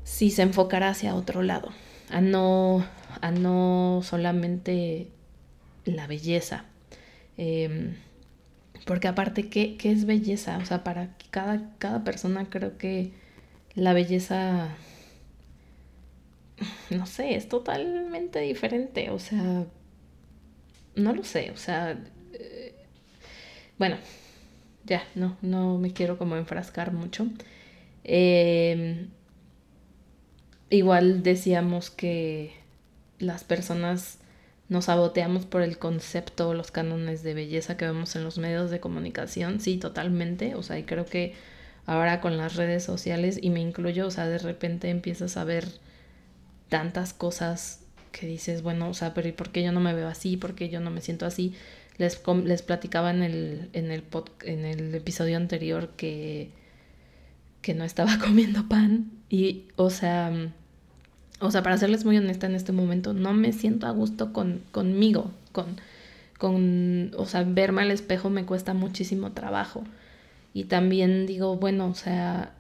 si 0.04 0.30
se 0.30 0.42
enfocara 0.42 0.88
hacia 0.88 1.14
otro 1.14 1.42
lado, 1.42 1.70
a 2.10 2.20
no, 2.20 2.84
a 3.20 3.30
no 3.30 4.00
solamente 4.02 5.08
la 5.84 6.06
belleza. 6.06 6.64
Em, 7.36 7.94
porque 8.86 9.08
aparte, 9.08 9.48
¿qué, 9.48 9.76
¿qué, 9.76 9.92
es 9.92 10.04
belleza? 10.06 10.58
O 10.58 10.64
sea, 10.64 10.82
para 10.84 11.10
cada, 11.30 11.70
cada 11.78 12.04
persona 12.04 12.48
creo 12.48 12.78
que 12.78 13.12
la 13.74 13.92
belleza, 13.92 14.68
no 16.90 17.06
sé, 17.06 17.36
es 17.36 17.48
totalmente 17.48 18.40
diferente. 18.40 19.10
O 19.10 19.18
sea, 19.18 19.66
no 20.94 21.14
lo 21.14 21.24
sé. 21.24 21.50
O 21.50 21.56
sea, 21.56 21.98
eh, 22.32 22.74
bueno, 23.78 23.96
ya, 24.84 25.02
no, 25.14 25.36
no 25.42 25.78
me 25.78 25.92
quiero 25.92 26.18
como 26.18 26.36
enfrascar 26.36 26.92
mucho. 26.92 27.26
Em, 28.04 29.08
igual 30.70 31.22
decíamos 31.22 31.90
que 31.90 32.54
las 33.18 33.44
personas 33.44 34.18
nos 34.68 34.86
saboteamos 34.86 35.46
por 35.46 35.62
el 35.62 35.78
concepto, 35.78 36.54
los 36.54 36.70
cánones 36.70 37.22
de 37.22 37.34
belleza 37.34 37.76
que 37.76 37.86
vemos 37.86 38.14
en 38.16 38.24
los 38.24 38.38
medios 38.38 38.70
de 38.70 38.80
comunicación, 38.80 39.60
sí, 39.60 39.78
totalmente, 39.78 40.54
o 40.54 40.62
sea, 40.62 40.78
y 40.78 40.84
creo 40.84 41.04
que 41.06 41.34
ahora 41.86 42.20
con 42.20 42.36
las 42.36 42.54
redes 42.54 42.84
sociales, 42.84 43.38
y 43.42 43.50
me 43.50 43.60
incluyo, 43.60 44.06
o 44.06 44.10
sea, 44.12 44.28
de 44.28 44.38
repente 44.38 44.88
empiezas 44.90 45.36
a 45.36 45.44
ver 45.44 45.66
tantas 46.68 47.12
cosas 47.12 47.80
que 48.12 48.26
dices, 48.26 48.62
bueno, 48.62 48.88
o 48.88 48.94
sea, 48.94 49.14
pero 49.14 49.28
¿y 49.28 49.32
por 49.32 49.50
qué 49.50 49.62
yo 49.62 49.72
no 49.72 49.80
me 49.80 49.94
veo 49.94 50.08
así? 50.08 50.36
¿Por 50.36 50.54
qué 50.54 50.68
yo 50.68 50.80
no 50.80 50.90
me 50.90 51.00
siento 51.00 51.26
así? 51.26 51.54
Les, 51.98 52.20
les 52.44 52.62
platicaba 52.62 53.10
en 53.10 53.22
el, 53.22 53.70
en, 53.72 53.90
el 53.90 54.04
en 54.44 54.64
el 54.64 54.94
episodio 54.94 55.36
anterior 55.36 55.90
que, 55.96 56.50
que 57.62 57.74
no 57.74 57.84
estaba 57.84 58.18
comiendo 58.24 58.68
pan 58.68 59.10
y, 59.28 59.64
o 59.76 59.90
sea, 59.90 60.32
o 61.40 61.50
sea, 61.50 61.62
para 61.62 61.78
serles 61.78 62.04
muy 62.04 62.16
honesta 62.18 62.46
en 62.46 62.54
este 62.54 62.72
momento, 62.72 63.14
no 63.14 63.32
me 63.32 63.52
siento 63.52 63.86
a 63.86 63.90
gusto 63.90 64.32
con, 64.32 64.62
conmigo, 64.72 65.30
con, 65.52 65.76
con, 66.38 67.12
o 67.16 67.26
sea, 67.26 67.44
verme 67.44 67.82
al 67.82 67.90
espejo 67.90 68.28
me 68.30 68.44
cuesta 68.44 68.74
muchísimo 68.74 69.32
trabajo. 69.32 69.84
Y 70.52 70.64
también 70.64 71.26
digo, 71.26 71.56
bueno, 71.56 71.86
o 71.86 71.94
sea, 71.94 72.52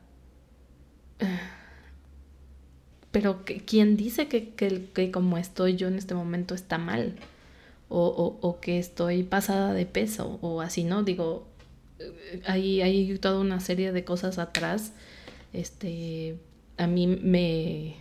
pero 3.12 3.44
¿quién 3.66 3.96
dice 3.96 4.28
que, 4.28 4.50
que, 4.50 5.10
como 5.10 5.38
estoy 5.38 5.76
yo 5.76 5.88
en 5.88 5.96
este 5.96 6.14
momento 6.14 6.54
está 6.54 6.78
mal? 6.78 7.16
O, 7.88 8.06
o, 8.06 8.48
o, 8.48 8.60
que 8.60 8.78
estoy 8.78 9.24
pasada 9.24 9.74
de 9.74 9.84
peso 9.84 10.38
o 10.42 10.60
así, 10.60 10.84
¿no? 10.84 11.02
Digo, 11.02 11.48
hay, 12.46 12.82
hay 12.82 13.18
toda 13.18 13.40
una 13.40 13.60
serie 13.60 13.92
de 13.92 14.04
cosas 14.04 14.38
atrás. 14.38 14.92
Este, 15.52 16.36
a 16.76 16.86
mí 16.86 17.06
me, 17.06 17.96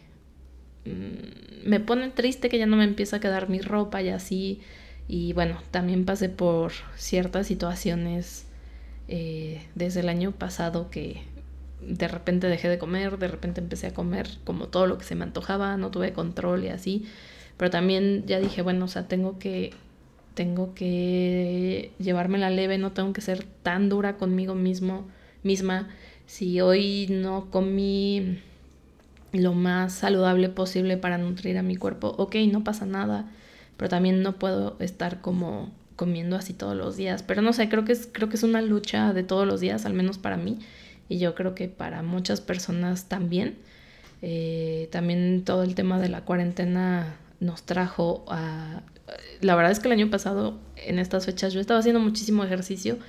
mm, 0.86 1.68
me 1.68 1.80
pone 1.80 2.10
triste 2.12 2.50
que 2.50 2.60
ya 2.60 2.68
no 2.68 2.78
me 2.78 2.84
empieza 2.84 3.18
a 3.18 3.20
quedar 3.20 3.50
mi 3.50 3.62
ropa 3.62 4.02
y 4.02 4.10
así. 4.10 4.62
Y 5.08 5.34
bueno, 5.34 5.60
también 5.72 6.06
pasé 6.06 6.30
por 6.30 6.72
ciertas 6.96 7.48
situaciones 7.48 8.46
eh, 9.08 9.66
desde 9.74 10.02
el 10.02 10.10
año 10.10 10.32
pasado 10.34 10.92
que 10.92 11.24
de 11.82 12.08
repente 12.08 12.48
dejé 12.48 12.70
de 12.70 12.78
comer, 12.78 13.18
de 13.18 13.28
repente 13.28 13.62
empecé 13.62 13.88
a 13.88 13.94
comer 13.94 14.28
como 14.44 14.68
todo 14.68 14.88
lo 14.88 14.98
que 14.98 15.06
se 15.06 15.16
me 15.16 15.24
antojaba, 15.24 15.78
no 15.78 15.92
tuve 15.92 16.14
control 16.14 16.66
y 16.66 16.70
así. 16.70 17.06
Pero 17.58 17.72
también 17.72 18.26
ya 18.26 18.40
dije, 18.40 18.62
bueno, 18.62 18.86
o 18.86 18.88
sea, 18.88 19.08
tengo 19.08 19.40
que 19.40 19.74
tengo 20.34 20.74
que 20.74 21.92
la 22.00 22.50
leve, 22.50 22.78
no 22.78 22.94
tengo 22.94 23.12
que 23.12 23.20
ser 23.20 23.44
tan 23.62 23.90
dura 23.90 24.16
conmigo 24.16 24.56
mismo, 24.56 25.06
misma. 25.44 25.90
Si 26.28 26.62
hoy 26.62 27.08
no 27.10 27.50
comí 27.52 28.40
lo 29.34 29.54
más 29.54 29.92
saludable 29.94 30.48
posible 30.48 30.96
para 30.96 31.18
nutrir 31.18 31.58
a 31.58 31.64
mi 31.64 31.76
cuerpo, 31.76 32.16
ok, 32.18 32.36
no 32.52 32.64
pasa 32.64 32.86
nada, 32.86 33.30
pero 33.76 33.90
también 33.90 34.24
no 34.24 34.40
puedo 34.40 34.78
estar 34.80 35.20
como 35.20 35.72
comiendo 35.98 36.38
así 36.38 36.54
todos 36.54 36.78
los 36.78 36.96
días. 36.96 37.24
Pero 37.24 37.42
no 37.42 37.52
sé, 37.52 37.68
creo 37.68 37.84
que 37.84 37.92
es, 37.92 38.08
creo 38.10 38.30
que 38.30 38.38
es 38.38 38.44
una 38.44 38.62
lucha 38.62 39.12
de 39.12 39.24
todos 39.24 39.46
los 39.46 39.60
días, 39.60 39.86
al 39.86 39.94
menos 39.94 40.18
para 40.18 40.38
mí 40.38 40.60
y 41.10 41.18
yo 41.18 41.36
creo 41.36 41.56
que 41.56 41.68
para 41.68 42.04
muchas 42.04 42.40
personas 42.40 43.10
también. 43.10 43.58
Eh, 44.22 44.88
también 44.92 45.44
todo 45.44 45.64
el 45.64 45.76
tema 45.76 46.00
de 46.00 46.08
la 46.08 46.22
cuarentena 46.22 47.18
nos 47.40 47.64
trajo 47.64 48.24
a... 48.28 48.84
La 49.42 49.56
verdad 49.56 49.72
es 49.72 49.80
que 49.80 49.88
el 49.88 49.94
año 49.94 50.12
pasado, 50.12 50.60
en 50.76 51.00
estas 51.00 51.26
fechas, 51.26 51.52
yo 51.52 51.60
estaba 51.60 51.80
haciendo 51.80 52.00
muchísimo 52.00 52.44
ejercicio 52.44 53.00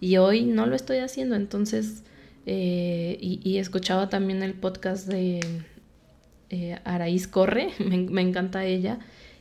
y 0.00 0.16
hoy 0.16 0.42
no 0.42 0.66
lo 0.66 0.74
estoy 0.74 0.98
haciendo. 0.98 1.36
Entonces, 1.36 2.02
eh, 2.44 3.16
y, 3.20 3.58
escuchaba 3.58 4.08
también 4.08 4.42
el 4.42 4.54
podcast 4.54 5.06
de 5.06 5.40
eh, 6.50 6.78
Araíz 6.84 7.28
Corre, 7.28 7.70
me, 7.78 7.98
me 7.98 8.22
encanta 8.22 8.64
ella. 8.64 8.98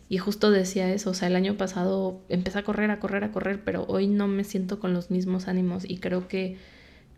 Y 0.08 0.20
justo 0.20 0.52
decía 0.52 0.94
eso, 0.94 1.10
o 1.10 1.14
sea, 1.16 1.30
el 1.30 1.36
año 1.36 1.58
pasado 1.58 2.22
empecé 2.30 2.60
a 2.60 2.64
correr, 2.64 2.92
a 2.92 3.00
correr, 3.00 3.24
a 3.24 3.32
correr, 3.32 3.64
pero 3.64 3.86
hoy 3.88 4.06
no 4.06 4.28
me 4.28 4.44
siento 4.44 4.80
con 4.80 4.94
los 4.94 5.10
mismos 5.10 5.48
ánimos 5.48 5.90
y 5.90 5.98
creo 5.98 6.28
que 6.28 6.58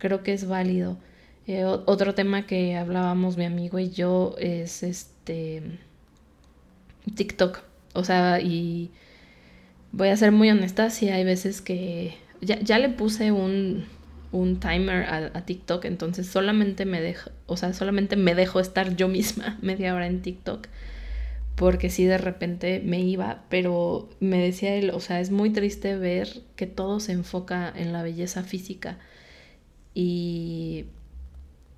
creo 0.05 0.21
que 0.21 0.33
es 0.33 0.47
válido. 0.47 0.97
Eh, 1.47 1.65
otro 1.65 2.13
tema 2.13 2.45
que 2.45 2.75
hablábamos 2.75 3.37
mi 3.37 3.45
amigo 3.45 3.79
y 3.79 3.89
yo 3.89 4.35
es 4.37 4.83
este 4.83 5.63
TikTok. 7.15 7.63
O 7.93 8.03
sea, 8.03 8.39
y 8.39 8.91
voy 9.91 10.09
a 10.09 10.17
ser 10.17 10.31
muy 10.31 10.51
honesta, 10.51 10.91
si 10.91 11.09
hay 11.09 11.23
veces 11.23 11.61
que 11.61 12.13
ya, 12.39 12.59
ya 12.59 12.77
le 12.77 12.89
puse 12.89 13.31
un, 13.31 13.85
un 14.31 14.59
timer 14.59 15.07
a, 15.09 15.43
TikTok, 15.43 15.85
entonces 15.85 16.27
solamente 16.27 16.85
me 16.85 17.01
dejo, 17.01 17.31
o 17.47 17.57
sea, 17.57 17.73
solamente 17.73 18.15
me 18.15 18.35
dejo 18.35 18.59
estar 18.59 18.95
yo 18.95 19.07
misma 19.07 19.57
media 19.63 19.95
hora 19.95 20.05
en 20.05 20.21
TikTok, 20.21 20.67
porque 21.55 21.89
si 21.89 22.05
de 22.05 22.19
repente 22.19 22.79
me 22.85 22.99
iba, 22.99 23.43
pero 23.49 24.09
me 24.19 24.37
decía 24.37 24.75
él, 24.75 24.91
o 24.91 24.99
sea, 24.99 25.19
es 25.19 25.31
muy 25.31 25.49
triste 25.49 25.95
ver 25.95 26.27
que 26.55 26.67
todo 26.67 26.99
se 26.99 27.13
enfoca 27.13 27.73
en 27.75 27.91
la 27.91 28.03
belleza 28.03 28.43
física 28.43 28.99
y 29.95 30.85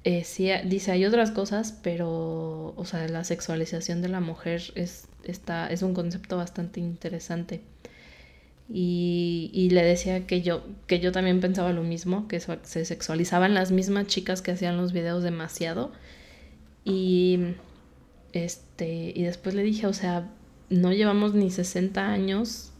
eh, 0.04 0.24
sí, 0.24 0.50
dice, 0.66 0.92
hay 0.92 1.06
otras 1.06 1.32
cosas, 1.32 1.78
pero, 1.84 2.74
o 2.76 2.86
sea, 2.86 3.08
la 3.08 3.24
sexualización 3.24 4.02
de 4.02 4.10
la 4.10 4.20
mujer 4.20 4.64
es, 4.76 5.08
está, 5.24 5.68
es 5.68 5.84
un 5.84 5.94
concepto 5.94 6.36
bastante 6.38 6.80
interesante. 6.80 7.62
Y, 8.70 9.52
y, 9.54 9.70
le 9.70 9.84
decía 9.84 10.26
que 10.28 10.42
yo, 10.42 10.66
que 10.88 11.00
yo 11.00 11.12
también 11.12 11.40
pensaba 11.40 11.72
lo 11.74 11.84
mismo, 11.84 12.28
que 12.28 12.40
se 12.40 12.86
sexualizaban 12.86 13.54
las 13.54 13.72
mismas 13.72 14.08
chicas 14.08 14.42
que 14.42 14.52
hacían 14.52 14.78
los 14.78 14.94
videos 14.94 15.24
demasiado. 15.24 15.92
Y, 16.84 17.40
este, 18.34 19.14
y 19.16 19.24
después 19.24 19.56
le 19.56 19.64
dije, 19.64 19.88
o 19.88 19.94
sea, 19.94 20.30
no 20.70 20.92
llevamos 20.92 21.34
ni 21.34 21.52
60 21.52 22.10
años, 22.10 22.72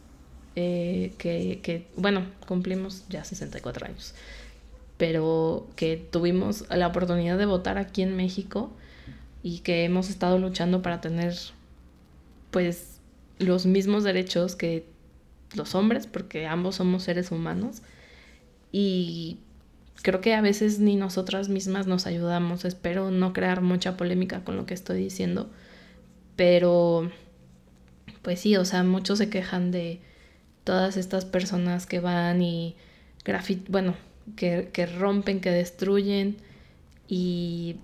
eh, 0.56 1.14
que, 1.18 1.60
que, 1.62 1.88
bueno, 1.96 2.26
cumplimos 2.48 3.06
ya 3.10 3.24
64 3.24 3.86
años 3.86 4.16
pero 4.98 5.68
que 5.76 5.98
tuvimos 5.98 6.66
la 6.70 6.88
oportunidad 6.88 7.38
de 7.38 7.46
votar 7.46 7.78
aquí 7.78 8.02
en 8.02 8.16
México 8.16 8.72
y 9.44 9.60
que 9.60 9.84
hemos 9.84 10.10
estado 10.10 10.40
luchando 10.40 10.82
para 10.82 11.02
tener 11.02 11.36
pues 12.52 13.00
los 13.40 13.66
mismos 13.66 14.04
derechos 14.04 14.56
que 14.56 14.88
los 15.56 15.76
hombres, 15.76 16.08
porque 16.08 16.48
ambos 16.48 16.76
somos 16.76 17.04
seres 17.04 17.32
humanos 17.32 17.82
y 18.72 19.38
creo 20.02 20.22
que 20.22 20.34
a 20.34 20.42
veces 20.42 20.80
ni 20.80 20.96
nosotras 20.96 21.50
mismas 21.50 21.88
nos 21.88 22.06
ayudamos. 22.08 22.66
Espero 22.66 23.12
no 23.12 23.34
crear 23.34 23.62
mucha 23.62 23.98
polémica 23.98 24.44
con 24.44 24.58
lo 24.58 24.66
que 24.66 24.74
estoy 24.74 25.00
diciendo, 25.00 25.50
pero 26.36 27.12
pues 28.22 28.40
sí, 28.40 28.58
o 28.58 28.66
sea, 28.66 28.84
muchos 28.84 29.20
se 29.20 29.30
quejan 29.30 29.72
de 29.72 30.02
todas 30.64 30.98
estas 30.98 31.26
personas 31.26 31.86
que 31.86 32.00
van 32.00 32.42
y 32.42 32.76
grafit, 33.24 33.70
bueno, 33.70 33.96
que, 34.36 34.86
rompen, 34.98 35.40
que 35.40 35.52
destruyen 35.52 36.38
y 37.08 37.78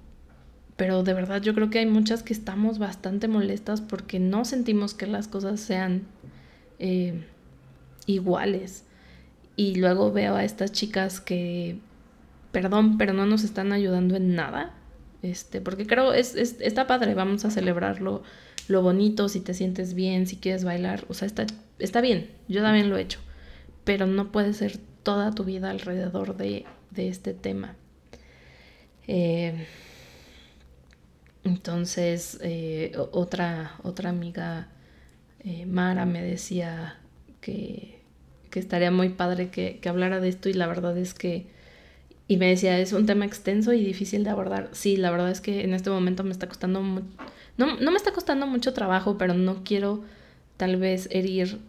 pero 0.76 1.04
de 1.04 1.14
verdad 1.14 1.42
yo 1.42 1.54
creo 1.54 1.70
que 1.70 1.80
hay 1.80 1.86
muchas 1.86 2.24
que 2.24 2.34
estamos 2.34 2.80
bastante 2.80 3.28
molestas 3.28 3.80
porque 3.80 4.20
no 4.20 4.44
sentimos 4.44 4.94
que 4.94 5.08
las 5.08 5.28
cosas 5.28 5.60
sean 5.60 6.04
eh, 6.80 7.24
iguales. 8.06 8.84
Y 9.56 9.76
luego 9.76 10.12
veo 10.12 10.36
a 10.36 10.44
estas 10.44 10.72
chicas 10.72 11.22
que, 11.22 11.78
perdón, 12.52 12.98
pero 12.98 13.14
no 13.14 13.28
nos 13.28 13.44
están 13.44 13.72
ayudando 13.72 14.16
en 14.16 14.36
nada. 14.36 14.74
Este, 15.22 15.62
porque 15.62 15.88
creo, 15.88 16.12
es, 16.12 16.36
es, 16.36 16.58
está 16.60 16.86
padre, 16.86 17.14
vamos 17.14 17.46
a 17.46 17.52
celebrarlo, 17.52 18.24
lo 18.68 18.82
bonito, 18.82 19.30
si 19.30 19.40
te 19.40 19.54
sientes 19.54 19.94
bien, 19.94 20.28
si 20.28 20.36
quieres 20.36 20.66
bailar, 20.66 21.06
o 21.08 21.14
sea, 21.14 21.28
está, 21.28 21.46
está 21.80 22.02
bien, 22.02 22.30
yo 22.50 22.62
también 22.62 22.90
lo 22.90 22.98
he 22.98 23.02
hecho, 23.02 23.20
pero 23.86 24.06
no 24.06 24.34
puede 24.34 24.54
ser 24.54 24.80
toda 25.04 25.32
tu 25.32 25.44
vida 25.44 25.70
alrededor 25.70 26.36
de, 26.38 26.66
este 26.96 27.34
tema. 27.34 27.76
Eh, 29.08 29.68
entonces, 31.44 32.40
eh, 32.42 32.94
otra, 33.12 33.76
otra 33.84 34.10
amiga, 34.10 34.70
eh, 35.42 35.66
Mara, 35.66 36.06
me 36.06 36.24
decía 36.24 36.98
que, 37.42 38.02
estaría 38.54 38.92
muy 38.92 39.10
padre 39.10 39.50
que, 39.50 39.82
hablara 39.90 40.20
de 40.20 40.30
esto 40.30 40.48
y 40.48 40.54
la 40.54 40.68
verdad 40.68 40.98
es 40.98 41.14
que, 41.14 41.48
y 42.28 42.38
me 42.38 42.48
decía, 42.48 42.80
es 42.80 42.94
un 42.94 43.06
tema 43.06 43.26
extenso 43.26 43.74
y 43.74 43.84
difícil 43.84 44.24
de 44.24 44.30
abordar. 44.30 44.70
Sí, 44.74 44.96
la 44.96 45.12
verdad 45.12 45.32
es 45.32 45.42
que 45.42 45.64
en 45.64 45.74
este 45.74 45.90
momento 45.90 46.24
me 46.24 46.32
está 46.32 46.48
costando, 46.48 46.82
no, 46.82 47.04
no 47.58 47.92
me 47.92 47.98
está 47.98 48.14
costando 48.14 48.48
mucho 48.48 48.74
trabajo, 48.74 49.18
pero 49.18 49.34
no 49.34 49.64
quiero 49.64 50.04
tal 50.58 50.78
vez 50.78 51.10
herir 51.12 51.60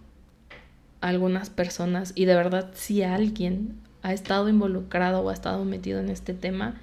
algunas 1.05 1.51
personas 1.51 2.13
y 2.15 2.25
de 2.25 2.35
verdad 2.35 2.71
si 2.73 3.03
alguien 3.03 3.77
ha 4.01 4.15
estado 4.15 4.49
involucrado 4.49 5.21
o 5.21 5.29
ha 5.29 5.35
estado 5.35 5.63
metido 5.67 6.01
en 6.01 6.09
este 6.09 6.33
tema, 6.33 6.81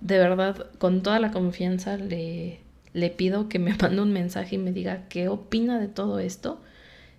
de 0.00 0.18
verdad 0.18 0.66
con 0.78 1.04
toda 1.04 1.20
la 1.20 1.30
confianza 1.30 1.96
le, 1.96 2.58
le 2.94 3.10
pido 3.10 3.48
que 3.48 3.60
me 3.60 3.72
mande 3.80 4.02
un 4.02 4.12
mensaje 4.12 4.56
y 4.56 4.58
me 4.58 4.72
diga 4.72 5.04
qué 5.08 5.28
opina 5.28 5.78
de 5.78 5.86
todo 5.86 6.18
esto 6.18 6.60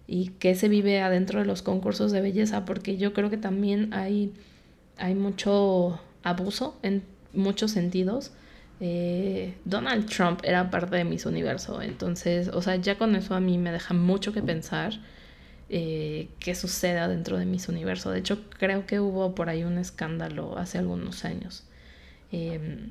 y 0.07 0.31
qué 0.39 0.53
se 0.55 0.67
vive 0.67 1.01
adentro 1.01 1.39
de 1.39 1.45
los 1.45 1.61
concursos 1.61 2.11
de 2.11 2.19
belleza, 2.19 2.65
porque 2.65 2.97
yo 2.97 3.13
creo 3.13 3.29
que 3.29 3.37
también 3.37 3.93
hay, 3.93 4.33
hay 4.97 5.15
mucho 5.15 6.01
abuso 6.21 6.77
en 6.83 7.03
muchos 7.31 7.71
sentidos. 7.71 8.33
Eh, 8.81 9.55
Donald 9.63 10.07
Trump 10.07 10.41
era 10.43 10.69
parte 10.69 10.97
de 10.97 11.05
mis 11.05 11.25
universo, 11.25 11.81
entonces, 11.81 12.49
o 12.49 12.61
sea, 12.61 12.75
ya 12.75 12.97
con 12.97 13.15
eso 13.15 13.35
a 13.35 13.39
mí 13.39 13.57
me 13.57 13.71
deja 13.71 13.93
mucho 13.93 14.33
que 14.33 14.41
pensar 14.41 14.99
eh, 15.73 16.27
que 16.39 16.53
suceda 16.53 17.07
dentro 17.07 17.37
de 17.37 17.45
mis 17.45 17.69
universos. 17.69 18.11
De 18.11 18.19
hecho, 18.19 18.43
creo 18.59 18.85
que 18.85 18.99
hubo 18.99 19.33
por 19.33 19.47
ahí 19.47 19.63
un 19.63 19.77
escándalo 19.77 20.57
hace 20.57 20.77
algunos 20.77 21.23
años. 21.23 21.63
Em, 22.33 22.89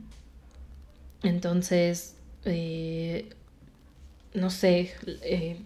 entonces, 1.22 2.16
eh, 2.46 3.28
no 4.32 4.48
sé, 4.48 4.94
eh, 5.22 5.60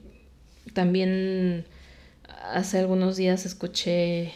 también 0.72 1.66
hace 2.42 2.80
algunos 2.80 3.16
días 3.16 3.46
escuché 3.46 4.32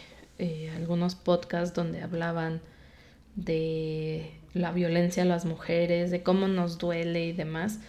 algunos 0.76 1.16
podcasts 1.16 1.74
donde 1.74 2.00
hablaban 2.00 2.60
de 3.34 4.30
la 4.54 4.70
violencia 4.70 5.24
a 5.24 5.26
las 5.26 5.46
mujeres, 5.46 6.12
de 6.12 6.22
cómo 6.22 6.46
nos 6.46 6.78
duele 6.78 7.26
y 7.26 7.32
demás. 7.32 7.80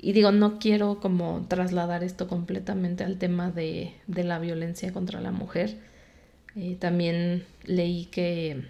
Y 0.00 0.12
digo, 0.12 0.30
no 0.30 0.58
quiero 0.58 1.00
como 1.00 1.44
trasladar 1.48 2.04
esto 2.04 2.28
completamente 2.28 3.02
al 3.02 3.18
tema 3.18 3.50
de, 3.50 3.94
la 4.06 4.38
violencia 4.38 4.92
contra 4.92 5.20
la 5.20 5.32
mujer. 5.32 5.76
Eh, 6.54 6.76
también 6.78 7.44
leí 7.64 8.06
que, 8.06 8.64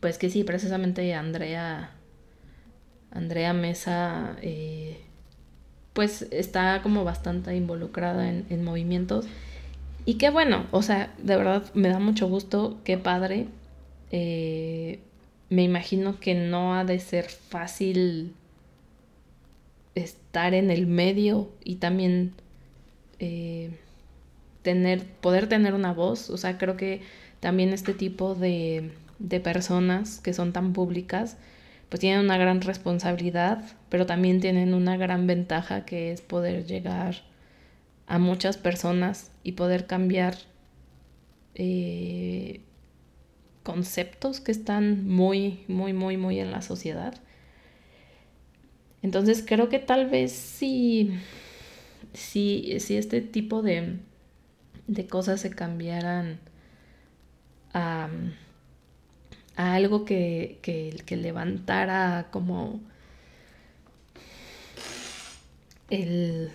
pues 0.00 0.18
que 0.18 0.30
sí, 0.30 0.42
precisamente 0.42 1.14
Andrea, 1.14 1.92
Andrea 3.12 3.52
Mesa, 3.52 4.36
eh, 4.42 4.98
pues 5.92 6.26
está 6.32 6.82
como 6.82 7.04
bastante 7.04 7.54
involucrada 7.54 8.28
en, 8.28 8.64
movimientos. 8.64 9.26
Y 10.04 10.14
qué 10.14 10.30
bueno, 10.30 10.66
o 10.72 10.82
sea, 10.82 11.14
de 11.22 11.36
verdad 11.36 11.62
me 11.74 11.88
da 11.88 12.00
mucho 12.00 12.28
gusto, 12.28 12.80
qué 12.82 12.98
padre. 12.98 13.46
Eh, 14.10 14.98
me 15.48 15.62
imagino 15.62 16.18
que 16.18 16.34
no 16.34 16.74
ha 16.74 16.84
de 16.84 16.98
ser 16.98 17.26
fácil 17.26 18.34
estar 19.94 20.54
en 20.54 20.70
el 20.70 20.86
medio 20.86 21.50
y 21.62 21.76
también 21.76 22.32
eh, 23.18 23.70
tener, 24.62 25.04
poder 25.04 25.48
tener 25.48 25.74
una 25.74 25.92
voz. 25.92 26.30
O 26.30 26.36
sea, 26.36 26.58
creo 26.58 26.76
que 26.76 27.02
también 27.40 27.72
este 27.72 27.94
tipo 27.94 28.34
de, 28.34 28.92
de 29.18 29.40
personas 29.40 30.20
que 30.20 30.32
son 30.32 30.52
tan 30.52 30.72
públicas, 30.72 31.36
pues 31.88 32.00
tienen 32.00 32.24
una 32.24 32.38
gran 32.38 32.60
responsabilidad, 32.60 33.64
pero 33.88 34.06
también 34.06 34.40
tienen 34.40 34.74
una 34.74 34.96
gran 34.96 35.26
ventaja 35.26 35.84
que 35.84 36.10
es 36.12 36.20
poder 36.22 36.66
llegar 36.66 37.22
a 38.06 38.18
muchas 38.18 38.56
personas 38.56 39.30
y 39.42 39.52
poder 39.52 39.86
cambiar 39.86 40.36
eh, 41.54 42.60
conceptos 43.62 44.40
que 44.40 44.52
están 44.52 45.06
muy, 45.08 45.64
muy, 45.68 45.92
muy, 45.92 46.16
muy 46.16 46.38
en 46.40 46.50
la 46.50 46.62
sociedad. 46.62 47.14
Entonces 49.04 49.44
creo 49.46 49.68
que 49.68 49.78
tal 49.78 50.08
vez 50.08 50.32
si, 50.32 51.10
si, 52.14 52.80
si 52.80 52.96
este 52.96 53.20
tipo 53.20 53.60
de, 53.60 53.98
de 54.86 55.06
cosas 55.06 55.42
se 55.42 55.50
cambiaran 55.50 56.40
a, 57.74 58.08
a 59.56 59.74
algo 59.74 60.06
que, 60.06 60.58
que, 60.62 61.02
que, 61.04 61.18
levantara 61.18 62.28
como 62.30 62.80
el... 65.90 66.50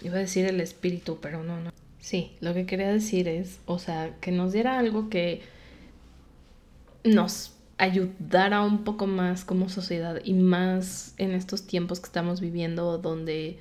Iba 0.00 0.16
a 0.16 0.20
decir 0.22 0.44
el 0.46 0.60
espíritu, 0.60 1.20
pero 1.22 1.44
no, 1.44 1.60
no. 1.60 1.70
Sí, 2.00 2.32
lo 2.40 2.52
que 2.52 2.66
quería 2.66 2.88
decir 2.88 3.28
es, 3.28 3.60
o 3.66 3.78
sea, 3.78 4.16
que 4.20 4.32
nos 4.32 4.52
diera 4.52 4.76
algo 4.76 5.08
que 5.08 5.42
nos 7.04 7.51
ayudara 7.82 8.62
un 8.62 8.84
poco 8.84 9.08
más 9.08 9.44
como 9.44 9.68
sociedad 9.68 10.20
y 10.24 10.34
más 10.34 11.14
en 11.18 11.32
estos 11.32 11.66
tiempos 11.66 11.98
que 11.98 12.06
estamos 12.06 12.40
viviendo 12.40 12.96
donde 12.98 13.58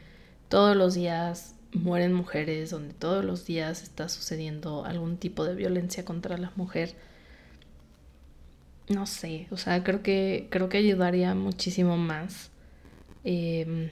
todos 0.48 0.78
los 0.78 0.94
días 0.94 1.56
mueren 1.74 2.14
mujeres, 2.14 2.70
donde 2.70 2.94
todos 2.94 3.26
los 3.26 3.48
días 3.48 3.82
está 3.82 4.10
sucediendo 4.10 4.86
algún 4.86 5.18
tipo 5.18 5.44
de 5.44 5.56
violencia 5.56 6.06
contra 6.06 6.38
la 6.38 6.52
mujer. 6.56 6.94
No 8.90 9.08
sé, 9.08 9.48
o 9.50 9.58
sea, 9.58 9.84
creo 9.84 10.04
que, 10.04 10.48
creo 10.52 10.70
que 10.70 10.78
ayudaría 10.78 11.34
muchísimo 11.34 11.98
más. 11.98 12.52
Em, 13.24 13.90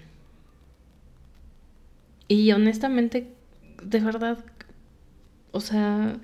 y 2.27 2.51
honestamente, 2.51 3.33
de 3.81 3.99
verdad, 3.99 4.37
o 5.51 5.59
sea, 5.59 6.19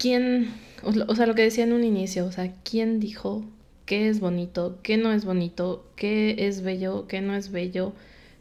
¿quién, 0.00 0.50
o 0.82 1.14
sea, 1.14 1.26
lo 1.26 1.34
que 1.34 1.42
decía 1.42 1.64
en 1.64 1.74
un 1.74 1.84
inicio, 1.84 2.24
o 2.26 2.32
sea, 2.32 2.54
¿quién 2.64 3.00
dijo 3.00 3.44
qué 3.84 4.08
es 4.08 4.18
bonito, 4.20 4.78
qué 4.82 4.96
no 4.96 5.12
es 5.12 5.26
bonito, 5.26 5.86
qué 5.94 6.46
es 6.48 6.62
bello, 6.62 7.06
qué 7.06 7.20
no 7.20 7.34
es 7.34 7.50
bello? 7.52 7.92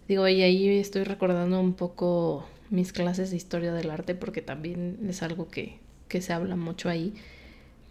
Digo, 0.07 0.27
y 0.29 0.41
ahí 0.41 0.69
estoy 0.79 1.03
recordando 1.03 1.59
un 1.59 1.73
poco 1.73 2.47
mis 2.69 2.93
clases 2.93 3.31
de 3.31 3.37
historia 3.37 3.73
del 3.73 3.91
arte 3.91 4.15
porque 4.15 4.41
también 4.41 4.99
es 5.09 5.21
algo 5.21 5.49
que, 5.49 5.79
que 6.07 6.21
se 6.21 6.33
habla 6.33 6.55
mucho 6.55 6.89
ahí. 6.89 7.13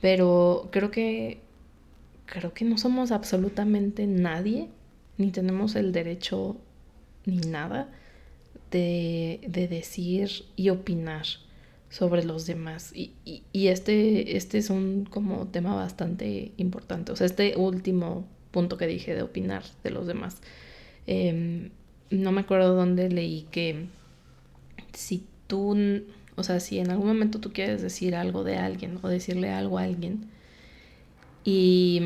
Pero 0.00 0.68
creo 0.72 0.90
que 0.90 1.40
creo 2.26 2.54
que 2.54 2.64
no 2.64 2.78
somos 2.78 3.12
absolutamente 3.12 4.06
nadie, 4.06 4.68
ni 5.18 5.30
tenemos 5.30 5.76
el 5.76 5.92
derecho 5.92 6.56
ni 7.26 7.38
nada 7.38 7.90
de, 8.70 9.40
de 9.48 9.68
decir 9.68 10.30
y 10.56 10.70
opinar 10.70 11.26
sobre 11.90 12.24
los 12.24 12.46
demás. 12.46 12.92
Y, 12.94 13.12
y, 13.24 13.68
este, 13.68 14.36
este 14.36 14.58
es 14.58 14.70
un 14.70 15.04
como 15.04 15.46
tema 15.48 15.74
bastante 15.74 16.52
importante. 16.56 17.12
O 17.12 17.16
sea, 17.16 17.26
este 17.26 17.56
último 17.56 18.26
punto 18.50 18.76
que 18.76 18.86
dije 18.86 19.14
de 19.14 19.22
opinar 19.22 19.62
de 19.82 19.90
los 19.90 20.06
demás. 20.06 20.38
Em, 21.06 21.70
no 22.10 22.32
me 22.32 22.42
acuerdo 22.42 22.74
dónde 22.74 23.08
leí 23.08 23.46
que 23.50 23.86
si 24.92 25.26
tú, 25.46 25.76
o 26.36 26.42
sea, 26.42 26.60
si 26.60 26.78
en 26.78 26.90
algún 26.90 27.08
momento 27.08 27.40
tú 27.40 27.52
quieres 27.52 27.82
decir 27.82 28.14
algo 28.14 28.44
de 28.44 28.56
alguien 28.56 28.98
o 29.02 29.08
decirle 29.08 29.50
algo 29.50 29.78
a 29.78 29.84
alguien 29.84 30.26
y 31.44 32.02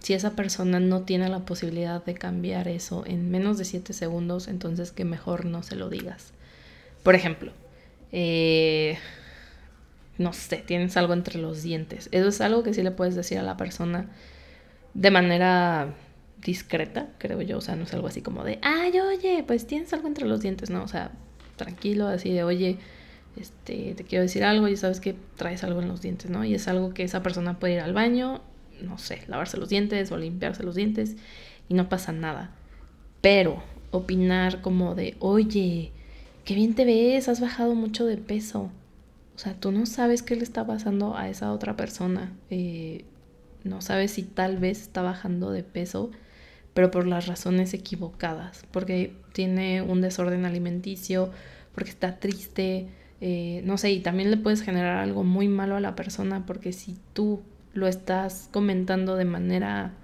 si 0.00 0.14
esa 0.14 0.36
persona 0.36 0.78
no 0.78 1.02
tiene 1.02 1.28
la 1.28 1.40
posibilidad 1.40 2.04
de 2.04 2.14
cambiar 2.14 2.68
eso 2.68 3.04
en 3.06 3.30
menos 3.30 3.58
de 3.58 3.64
7 3.64 3.92
segundos, 3.92 4.46
entonces 4.46 4.92
que 4.92 5.04
mejor 5.04 5.44
no 5.44 5.62
se 5.64 5.74
lo 5.74 5.88
digas. 5.88 6.32
Por 7.02 7.14
ejemplo, 7.14 7.52
eh, 8.12 8.98
no 10.18 10.32
sé, 10.32 10.58
tienes 10.58 10.96
algo 10.96 11.12
entre 11.12 11.38
los 11.38 11.62
dientes. 11.62 12.08
Eso 12.12 12.28
es 12.28 12.40
algo 12.40 12.62
que 12.62 12.74
sí 12.74 12.82
le 12.82 12.90
puedes 12.90 13.14
decir 13.14 13.38
a 13.38 13.42
la 13.42 13.56
persona 13.56 14.10
de 14.94 15.10
manera 15.10 15.94
discreta, 16.42 17.08
creo 17.18 17.42
yo. 17.42 17.58
O 17.58 17.60
sea, 17.60 17.76
no 17.76 17.84
es 17.84 17.94
algo 17.94 18.08
así 18.08 18.22
como 18.22 18.44
de, 18.44 18.58
ay, 18.62 18.98
oye, 18.98 19.44
pues 19.46 19.66
tienes 19.66 19.92
algo 19.92 20.08
entre 20.08 20.26
los 20.26 20.40
dientes, 20.40 20.70
¿no? 20.70 20.82
O 20.82 20.88
sea, 20.88 21.12
tranquilo, 21.56 22.06
así 22.08 22.32
de, 22.32 22.44
oye, 22.44 22.78
este, 23.36 23.94
te 23.94 24.04
quiero 24.04 24.22
decir 24.22 24.44
algo 24.44 24.68
y 24.68 24.76
sabes 24.76 25.00
que 25.00 25.14
traes 25.36 25.64
algo 25.64 25.82
en 25.82 25.88
los 25.88 26.00
dientes, 26.00 26.30
¿no? 26.30 26.44
Y 26.44 26.54
es 26.54 26.68
algo 26.68 26.94
que 26.94 27.02
esa 27.02 27.22
persona 27.22 27.58
puede 27.58 27.74
ir 27.74 27.80
al 27.80 27.92
baño, 27.92 28.40
no 28.80 28.98
sé, 28.98 29.22
lavarse 29.26 29.58
los 29.58 29.68
dientes 29.68 30.10
o 30.12 30.16
limpiarse 30.16 30.62
los 30.62 30.74
dientes 30.74 31.16
y 31.68 31.74
no 31.74 31.88
pasa 31.88 32.12
nada. 32.12 32.50
Pero 33.20 33.62
opinar 33.90 34.60
como 34.62 34.94
de, 34.94 35.16
oye, 35.18 35.92
qué 36.46 36.54
bien 36.54 36.74
te 36.74 36.84
ves, 36.84 37.28
has 37.28 37.40
bajado 37.40 37.74
mucho 37.74 38.06
de 38.06 38.16
peso. 38.16 38.70
O 39.34 39.38
sea, 39.38 39.54
tú 39.54 39.72
no 39.72 39.84
sabes 39.84 40.22
qué 40.22 40.36
le 40.36 40.44
está 40.44 40.64
pasando 40.64 41.16
a 41.16 41.28
esa 41.28 41.52
otra 41.52 41.76
persona. 41.76 42.32
Eh, 42.50 43.04
no 43.64 43.82
sabes 43.82 44.12
si 44.12 44.22
tal 44.22 44.56
vez 44.58 44.80
está 44.80 45.02
bajando 45.02 45.50
de 45.50 45.64
peso, 45.64 46.10
pero 46.72 46.90
por 46.92 47.06
las 47.06 47.26
razones 47.26 47.74
equivocadas. 47.74 48.64
Porque 48.70 49.12
tiene 49.32 49.82
un 49.82 50.00
desorden 50.00 50.44
alimenticio, 50.46 51.32
porque 51.74 51.90
está 51.90 52.20
triste. 52.20 52.86
Eh, 53.20 53.60
no 53.64 53.76
sé, 53.76 53.90
y 53.90 54.00
también 54.00 54.30
le 54.30 54.36
puedes 54.36 54.62
generar 54.62 54.98
algo 54.98 55.24
muy 55.24 55.48
malo 55.48 55.74
a 55.74 55.80
la 55.80 55.96
persona 55.96 56.46
porque 56.46 56.72
si 56.72 56.96
tú 57.12 57.42
lo 57.74 57.88
estás 57.88 58.48
comentando 58.52 59.16
de 59.16 59.24
manera 59.24 59.94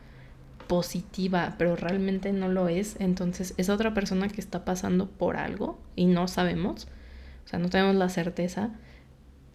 positiva, 0.67 1.55
pero 1.59 1.77
realmente 1.77 2.33
no 2.33 2.49
lo 2.49 2.69
es, 2.69 2.97
entonces 3.01 3.55
esa 3.57 3.75
otra 3.75 3.95
persona 3.95 4.29
que 4.29 4.41
está 4.41 4.65
pasando 4.65 5.09
por 5.09 5.37
algo 5.37 5.79
y 5.97 6.07
no 6.07 6.29
sabemos, 6.29 6.89
o 7.45 7.49
sea, 7.49 7.59
no 7.59 7.69
tenemos 7.69 7.95
la 7.97 8.09
certeza, 8.09 8.71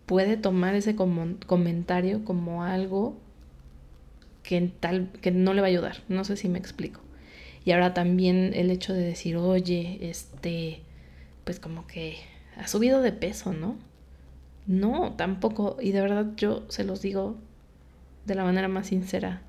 puede 0.05 0.37
tomar 0.37 0.75
ese 0.75 0.95
comentario 0.95 2.23
como 2.23 2.63
algo 2.63 3.17
que, 4.43 4.61
tal, 4.79 5.11
que 5.21 5.31
no 5.31 5.53
le 5.53 5.61
va 5.61 5.67
a 5.67 5.69
ayudar. 5.69 5.97
No 6.07 6.23
sé 6.23 6.37
si 6.37 6.47
me 6.47 6.57
explico. 6.57 7.01
Y 7.65 7.73
ahora 7.73 7.93
también 7.93 8.53
el 8.53 8.71
hecho 8.71 8.93
de 8.93 9.01
decir, 9.01 9.35
oye, 9.35 9.97
este, 10.01 10.81
pues 11.43 11.59
como 11.59 11.85
que 11.85 12.15
ha 12.55 12.67
subido 12.67 13.01
de 13.01 13.11
peso, 13.11 13.51
¿no? 13.51 13.75
No, 14.65 15.13
tampoco. 15.13 15.77
Y 15.81 15.91
de 15.91 16.01
verdad 16.01 16.27
yo 16.37 16.65
se 16.69 16.85
los 16.85 17.01
digo 17.01 17.35
de 18.25 18.35
la 18.35 18.45
manera 18.45 18.69
más 18.69 18.87
sincera 18.87 19.41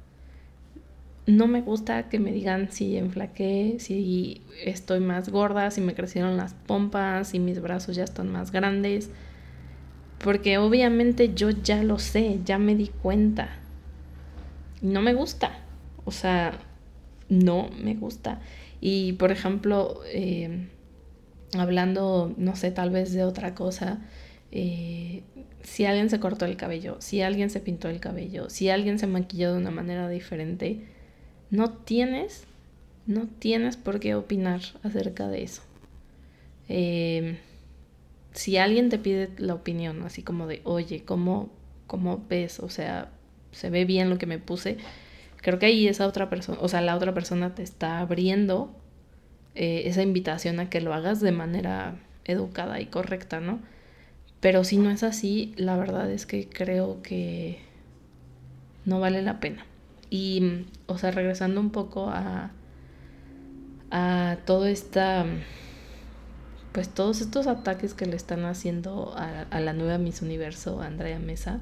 no 1.29 1.47
me 1.47 1.61
gusta 1.61 2.09
que 2.09 2.19
me 2.19 2.33
digan 2.33 2.73
si 2.73 2.97
enflaqué, 2.97 3.77
si 3.81 4.41
estoy 4.65 5.01
más 5.01 5.29
gorda, 5.29 5.71
si 5.71 5.83
me 5.83 5.95
crecieron 5.95 6.39
las 6.39 6.55
pompas, 6.55 7.29
si 7.29 7.39
mis 7.39 7.61
brazos 7.61 7.97
ya 7.97 8.05
están 8.05 8.33
más 8.33 8.51
grandes. 8.51 9.11
Porque 10.25 10.57
obviamente 10.57 11.35
yo 11.35 11.51
ya 11.51 11.83
lo 11.83 11.99
sé, 11.99 12.41
ya 12.47 12.57
me 12.57 12.75
di 12.75 12.89
cuenta. 12.89 13.51
No 14.81 15.03
me 15.03 15.13
gusta. 15.13 15.51
O 16.07 16.13
sea, 16.13 16.59
no 17.29 17.69
me 17.79 17.95
gusta. 17.95 18.41
Y 18.81 19.13
por 19.13 19.31
ejemplo, 19.31 20.01
eh, 20.07 20.67
hablando, 21.59 22.33
no 22.39 22.57
sé, 22.57 22.71
tal 22.71 22.89
vez 22.89 23.13
de 23.13 23.25
otra 23.25 23.55
cosa, 23.55 23.99
eh, 24.51 25.25
si 25.63 25.85
alguien 25.85 26.09
se 26.09 26.21
cortó 26.21 26.47
el 26.47 26.57
cabello, 26.57 26.97
si 27.01 27.21
alguien 27.21 27.51
se 27.51 27.61
pintó 27.61 27.91
el 27.91 28.01
cabello, 28.01 28.49
si 28.49 28.71
alguien 28.71 28.99
se 28.99 29.07
maquilló 29.07 29.53
de 29.53 29.59
una 29.59 29.71
manera 29.71 30.09
diferente, 30.09 30.97
no 31.51 31.71
tienes, 31.71 32.45
no 33.07 33.27
tienes 33.27 33.77
por 33.77 34.01
qué 34.01 34.15
opinar 34.15 34.61
acerca 34.83 35.29
de 35.29 35.43
eso. 35.43 35.63
Em, 36.69 37.39
si 38.33 38.59
alguien 38.59 38.91
te 38.91 38.99
pide 38.99 39.31
la 39.39 39.55
opinión, 39.55 40.03
así 40.03 40.23
como 40.23 40.47
de, 40.47 40.61
oye, 40.65 41.03
¿cómo, 41.05 41.51
¿cómo 41.87 42.25
ves? 42.29 42.61
O 42.61 42.69
sea, 42.69 43.11
¿se 43.53 43.71
ve 43.71 43.85
bien 43.85 44.11
lo 44.11 44.19
que 44.19 44.27
me 44.27 44.39
puse? 44.39 44.77
Creo 45.39 45.59
que 45.59 45.67
ahí 45.67 45.89
esa 45.89 46.07
otra 46.07 46.29
persona, 46.29 46.59
o 46.61 46.69
sea, 46.69 46.81
la 46.81 46.97
otra 46.97 47.15
persona 47.15 47.55
te 47.55 47.63
está 47.63 48.01
abriendo 48.01 48.75
eh, 49.55 49.83
esa 49.87 50.03
invitación 50.03 50.61
a 50.61 50.71
que 50.71 50.81
lo 50.81 50.95
hagas 50.95 51.21
de 51.21 51.33
manera 51.33 51.97
educada 52.25 52.81
y 52.81 52.87
correcta, 52.87 53.41
¿no? 53.41 53.61
Pero 54.41 54.63
si 54.65 54.77
no 54.77 54.91
es 54.91 55.03
así, 55.03 55.55
la 55.57 55.77
verdad 55.77 56.11
es 56.11 56.27
que 56.27 56.49
creo 56.49 57.03
que 57.03 57.59
no 58.85 59.01
vale 59.01 59.23
la 59.23 59.41
pena. 59.41 59.65
Y, 60.11 60.67
o 60.87 60.99
sea, 60.99 61.11
regresando 61.11 61.61
un 61.61 61.71
poco 61.71 62.09
a, 62.09 62.51
a 63.91 64.39
todo 64.45 64.67
esta, 64.67 65.27
pues 66.73 66.89
todos 66.89 67.21
estos 67.21 67.47
ataques 67.47 67.95
que 67.95 68.07
le 68.07 68.17
están 68.17 68.45
haciendo 68.45 69.15
a, 69.17 69.61
la 69.61 69.73
nueva 69.73 69.99
Miss 69.99 70.23
Universo, 70.23 70.81
Andrea 70.81 71.19
Mesa, 71.19 71.61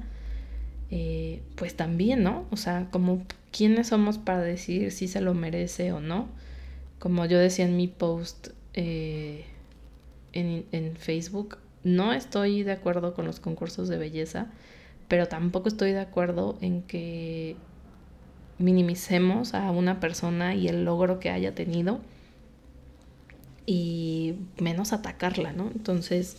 eh, 0.89 1.41
pues 1.55 1.75
también, 1.75 2.23
¿no? 2.23 2.45
O 2.51 2.57
sea, 2.57 2.87
como 2.91 3.25
quiénes 3.51 3.87
somos 3.87 4.17
para 4.17 4.41
decir 4.41 4.91
si 4.91 5.07
se 5.07 5.21
lo 5.21 5.33
merece 5.33 5.91
o 5.91 5.99
no. 5.99 6.29
Como 6.99 7.25
yo 7.25 7.37
decía 7.37 7.65
en 7.65 7.75
mi 7.77 7.87
post 7.87 8.49
eh, 8.73 9.45
en, 10.33 10.65
en 10.71 10.95
Facebook, 10.95 11.57
no 11.83 12.13
estoy 12.13 12.63
de 12.63 12.71
acuerdo 12.71 13.13
con 13.13 13.25
los 13.25 13.39
concursos 13.39 13.87
de 13.87 13.97
belleza, 13.97 14.47
pero 15.07 15.27
tampoco 15.27 15.67
estoy 15.67 15.91
de 15.91 15.99
acuerdo 15.99 16.57
en 16.61 16.81
que 16.83 17.55
minimicemos 18.59 19.53
a 19.53 19.71
una 19.71 19.99
persona 19.99 20.55
y 20.55 20.67
el 20.67 20.85
logro 20.85 21.19
que 21.19 21.29
haya 21.29 21.53
tenido 21.53 21.99
y 23.65 24.35
menos 24.59 24.93
atacarla, 24.93 25.51
¿no? 25.51 25.69
Entonces, 25.75 26.37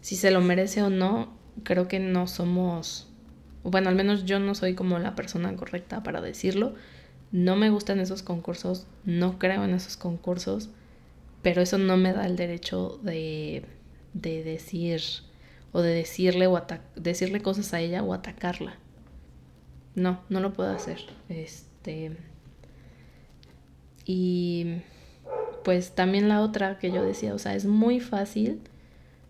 si 0.00 0.14
se 0.14 0.30
lo 0.30 0.40
merece 0.40 0.82
o 0.82 0.90
no, 0.90 1.34
creo 1.64 1.88
que 1.88 1.98
no 1.98 2.26
somos, 2.28 3.08
bueno, 3.64 3.88
al 3.88 3.96
menos 3.96 4.24
yo 4.24 4.38
no 4.38 4.54
soy 4.54 4.74
como 4.74 4.98
la 4.98 5.14
persona 5.14 5.54
correcta 5.56 6.02
para 6.02 6.20
decirlo. 6.20 6.74
No 7.32 7.56
me 7.56 7.70
gustan 7.70 7.98
esos 7.98 8.22
concursos, 8.22 8.86
no 9.04 9.38
creo 9.38 9.64
en 9.64 9.74
esos 9.74 9.96
concursos, 9.96 10.68
pero 11.42 11.60
eso 11.62 11.78
no 11.78 11.96
me 11.96 12.12
da 12.12 12.26
el 12.26 12.36
derecho 12.36 13.00
de, 13.02 13.64
de 14.12 14.44
decir 14.44 15.02
o 15.72 15.80
de 15.80 15.92
decirle 15.92 16.46
o 16.46 16.60
decirle 16.94 17.40
cosas 17.42 17.74
a 17.74 17.80
ella 17.80 18.02
o 18.02 18.12
atacarla. 18.14 18.76
No, 19.96 20.20
no 20.28 20.38
lo 20.38 20.52
puedo 20.52 20.70
hacer. 20.70 21.00
Este 21.28 22.12
y 24.04 24.76
pues 25.64 25.94
también 25.94 26.28
la 26.28 26.40
otra 26.42 26.78
que 26.78 26.92
yo 26.92 27.02
decía, 27.04 27.34
o 27.34 27.38
sea, 27.38 27.54
es 27.56 27.66
muy 27.66 27.98
fácil 27.98 28.60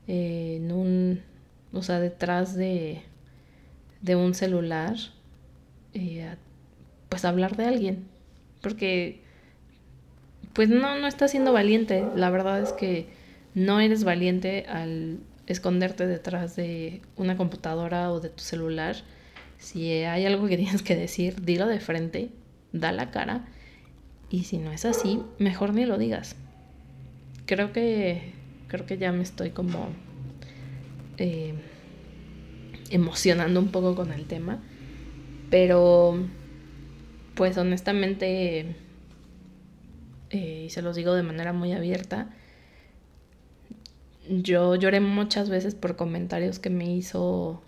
eh, 0.06 0.56
en 0.58 0.70
un, 0.70 1.22
o 1.72 1.82
sea, 1.82 1.98
detrás 1.98 2.54
de, 2.54 3.02
de 4.02 4.16
un 4.16 4.34
celular, 4.34 4.96
eh, 5.94 6.36
pues 7.08 7.24
hablar 7.24 7.56
de 7.56 7.64
alguien, 7.64 8.06
porque 8.60 9.22
pues 10.52 10.68
no, 10.68 10.98
no 10.98 11.06
estás 11.06 11.30
siendo 11.30 11.52
valiente, 11.52 12.04
la 12.14 12.30
verdad 12.30 12.60
es 12.60 12.72
que 12.72 13.08
no 13.54 13.80
eres 13.80 14.04
valiente 14.04 14.66
al 14.68 15.20
esconderte 15.46 16.06
detrás 16.06 16.56
de 16.56 17.02
una 17.16 17.36
computadora 17.36 18.10
o 18.12 18.20
de 18.20 18.28
tu 18.30 18.42
celular. 18.42 18.96
Si 19.58 19.90
hay 19.90 20.26
algo 20.26 20.46
que 20.46 20.56
tienes 20.58 20.82
que 20.82 20.96
decir, 20.96 21.42
dilo 21.42 21.66
de 21.66 21.80
frente, 21.80 22.30
da 22.72 22.92
la 22.92 23.10
cara 23.10 23.46
y 24.28 24.44
si 24.44 24.58
no 24.58 24.72
es 24.72 24.84
así, 24.84 25.22
mejor 25.38 25.72
ni 25.72 25.84
lo 25.84 25.98
digas. 25.98 26.36
Creo 27.46 27.72
que, 27.72 28.32
creo 28.68 28.86
que 28.86 28.98
ya 28.98 29.12
me 29.12 29.22
estoy 29.22 29.50
como 29.50 29.88
eh, 31.18 31.54
emocionando 32.90 33.60
un 33.60 33.68
poco 33.68 33.94
con 33.94 34.12
el 34.12 34.26
tema. 34.26 34.58
Pero, 35.48 36.18
pues 37.34 37.56
honestamente, 37.56 38.74
eh, 40.30 40.64
y 40.66 40.70
se 40.70 40.82
los 40.82 40.96
digo 40.96 41.14
de 41.14 41.22
manera 41.22 41.52
muy 41.52 41.72
abierta, 41.72 42.30
yo 44.28 44.74
lloré 44.74 44.98
muchas 44.98 45.48
veces 45.48 45.76
por 45.76 45.94
comentarios 45.94 46.58
que 46.58 46.68
me 46.68 46.92
hizo 46.92 47.62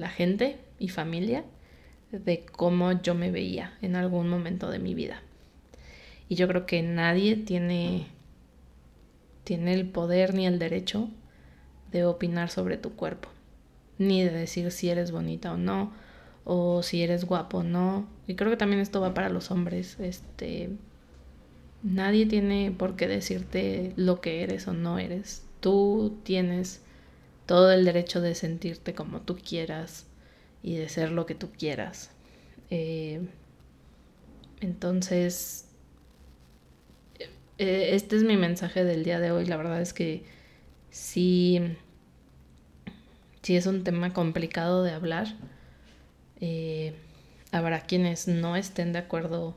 la 0.00 0.08
gente 0.08 0.56
y 0.78 0.88
familia 0.88 1.44
de 2.10 2.44
cómo 2.44 3.00
yo 3.00 3.14
me 3.14 3.30
veía 3.30 3.78
en 3.82 3.94
algún 3.94 4.28
momento 4.28 4.70
de 4.70 4.78
mi 4.78 4.94
vida. 4.94 5.22
Y 6.28 6.34
yo 6.34 6.48
creo 6.48 6.66
que 6.66 6.82
nadie 6.82 7.36
tiene, 7.36 8.06
tiene 9.44 9.74
el 9.74 9.88
poder 9.88 10.34
ni 10.34 10.46
el 10.46 10.58
derecho 10.58 11.10
de 11.92 12.04
opinar 12.04 12.50
sobre 12.50 12.76
tu 12.78 12.94
cuerpo, 12.96 13.28
ni 13.98 14.24
de 14.24 14.30
decir 14.30 14.70
si 14.72 14.88
eres 14.88 15.12
bonita 15.12 15.52
o 15.52 15.56
no, 15.56 15.92
o 16.44 16.82
si 16.82 17.02
eres 17.02 17.24
guapo 17.24 17.58
o 17.58 17.62
no. 17.62 18.08
Y 18.26 18.34
creo 18.36 18.50
que 18.50 18.56
también 18.56 18.80
esto 18.80 19.00
va 19.00 19.12
para 19.12 19.28
los 19.28 19.50
hombres. 19.50 20.00
Este, 20.00 20.70
nadie 21.82 22.26
tiene 22.26 22.72
por 22.76 22.96
qué 22.96 23.06
decirte 23.06 23.92
lo 23.96 24.20
que 24.20 24.42
eres 24.42 24.66
o 24.66 24.72
no 24.72 24.98
eres. 24.98 25.44
Tú 25.60 26.18
tienes 26.22 26.82
todo 27.50 27.72
el 27.72 27.84
derecho 27.84 28.20
de 28.20 28.36
sentirte 28.36 28.94
como 28.94 29.22
tú 29.22 29.36
quieras, 29.36 30.06
y 30.62 30.76
de 30.76 30.88
ser 30.88 31.10
lo 31.10 31.26
que 31.26 31.34
tú 31.34 31.50
quieras. 31.50 32.12
Eh, 32.70 33.26
entonces, 34.60 35.66
eh, 37.58 37.90
este 37.94 38.14
es 38.14 38.22
mi 38.22 38.36
mensaje 38.36 38.84
del 38.84 39.02
día 39.02 39.18
de 39.18 39.32
hoy. 39.32 39.46
La 39.46 39.56
verdad 39.56 39.80
es 39.80 39.92
que 39.92 40.22
sí, 40.90 41.60
sí 43.42 43.56
es 43.56 43.66
un 43.66 43.82
tema 43.82 44.12
complicado 44.12 44.84
de 44.84 44.92
hablar. 44.92 45.26
Eh, 46.40 46.94
habrá 47.50 47.80
quienes 47.80 48.28
no 48.28 48.54
estén 48.54 48.92
de 48.92 49.00
acuerdo 49.00 49.56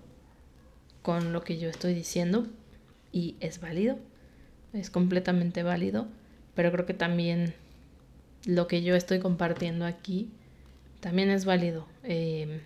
con 1.04 1.32
lo 1.32 1.44
que 1.44 1.60
yo 1.60 1.70
estoy 1.70 1.94
diciendo 1.94 2.48
y 3.12 3.36
es 3.40 3.60
válido, 3.60 4.00
es 4.74 4.90
completamente 4.90 5.62
válido, 5.62 6.08
pero 6.56 6.72
creo 6.72 6.88
que 6.88 6.96
también 6.96 7.54
lo 8.46 8.68
que 8.68 8.84
yo 8.84 8.96
estoy 8.96 9.20
compartiendo 9.20 9.86
aquí 9.86 10.30
también 11.00 11.30
es 11.30 11.46
válido. 11.46 11.86
Eh, 12.04 12.62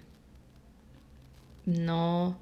no. 1.66 2.38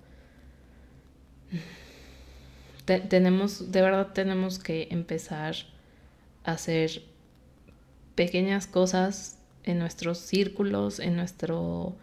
tenemos, 2.85 3.71
de 3.71 3.81
verdad 3.81 4.11
tenemos 4.13 4.59
que 4.59 4.87
empezar 4.91 5.55
a 6.43 6.51
hacer 6.51 7.01
pequeñas 8.15 8.67
cosas 8.67 9.39
en 9.63 9.79
nuestros 9.79 10.19
círculos, 10.19 10.99
en 10.99 11.15
nuestro 11.15 11.95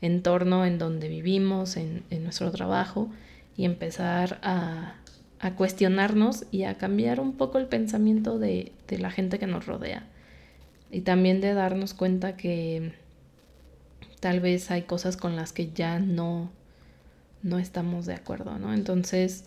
entorno, 0.00 0.64
en 0.64 0.78
donde 0.78 1.08
vivimos, 1.08 1.76
en, 1.76 2.04
nuestro 2.22 2.50
trabajo, 2.50 3.10
y 3.56 3.64
empezar 3.64 4.38
a, 4.42 4.94
a, 5.40 5.54
cuestionarnos 5.56 6.44
y 6.52 6.62
a 6.62 6.78
cambiar 6.78 7.18
un 7.18 7.36
poco 7.36 7.58
el 7.58 7.66
pensamiento 7.66 8.38
de, 8.38 8.72
de 8.86 8.98
la 8.98 9.10
gente 9.10 9.38
que 9.38 9.46
nos 9.46 9.66
rodea. 9.66 10.06
Y 10.90 11.02
también 11.02 11.40
de 11.40 11.54
darnos 11.54 11.94
cuenta 11.94 12.36
que 12.36 12.92
tal 14.20 14.40
vez 14.40 14.70
hay 14.70 14.82
cosas 14.82 15.16
con 15.16 15.36
las 15.36 15.52
que 15.52 15.70
ya 15.72 15.98
no, 15.98 16.50
no 17.42 17.58
estamos 17.58 18.06
de 18.06 18.14
acuerdo, 18.14 18.58
¿no? 18.58 18.72
Entonces, 18.72 19.44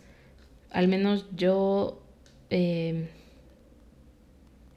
al 0.72 0.88
menos 0.88 1.26
yo 1.36 2.02
eh, 2.50 3.10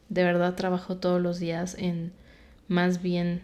de 0.08 0.24
verdad 0.24 0.54
trabajo 0.54 0.96
todos 0.96 1.20
los 1.20 1.38
días 1.38 1.76
en 1.78 2.12
más 2.68 3.02
bien 3.02 3.42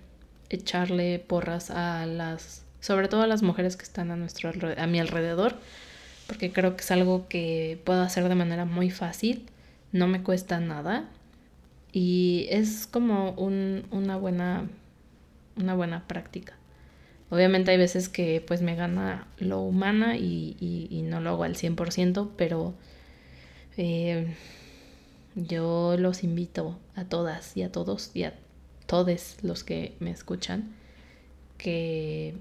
echarle 0.49 1.19
porras 1.19 1.71
a 1.71 2.07
las, 2.07 2.65
sobre 2.81 3.09
todo 3.09 3.23
a 3.23 3.27
las 3.27 3.43
mujeres 3.43 3.77
que 3.77 3.85
están 3.85 4.11
a, 4.11 4.17
nuestro, 4.17 4.53
a 4.77 4.87
mi 4.87 4.99
alrededor, 4.99 5.55
porque 6.27 6.53
creo 6.53 6.77
que 6.77 6.83
es 6.83 6.91
algo 6.91 7.29
que 7.29 7.81
puedo 7.85 8.03
hacer 8.03 8.29
de 8.29 8.35
manera 8.35 8.65
muy 8.65 8.91
fácil, 8.91 9.47
no 9.93 10.09
me 10.09 10.23
cuesta 10.23 10.59
nada 10.61 11.09
y 11.93 12.47
es 12.51 12.87
como 12.87 13.33
un, 13.33 13.85
una 13.91 14.17
buena 14.17 14.69
una 15.57 15.75
buena 15.75 16.07
práctica. 16.07 16.55
Obviamente 17.31 17.71
hay 17.71 17.79
veces 17.79 18.09
que 18.09 18.43
pues 18.45 18.61
me 18.61 18.75
gana 18.75 19.29
lo 19.39 19.61
humana 19.61 20.17
y, 20.17 21.05
no 21.05 21.21
lo 21.21 21.31
hago 21.31 21.45
al 21.45 21.57
100%, 21.57 22.31
pero 22.37 22.75
eh, 23.77 24.35
yo 25.35 25.97
los 25.99 26.25
invito 26.25 26.79
a 26.95 27.05
todas 27.05 27.57
y 27.57 27.63
a 27.63 27.71
todos 27.71 28.11
y 28.15 28.25
a 28.25 28.35
todos 28.87 29.37
los 29.43 29.65
que 29.65 29.95
me 30.01 30.11
escuchan 30.11 30.73
que 31.57 32.35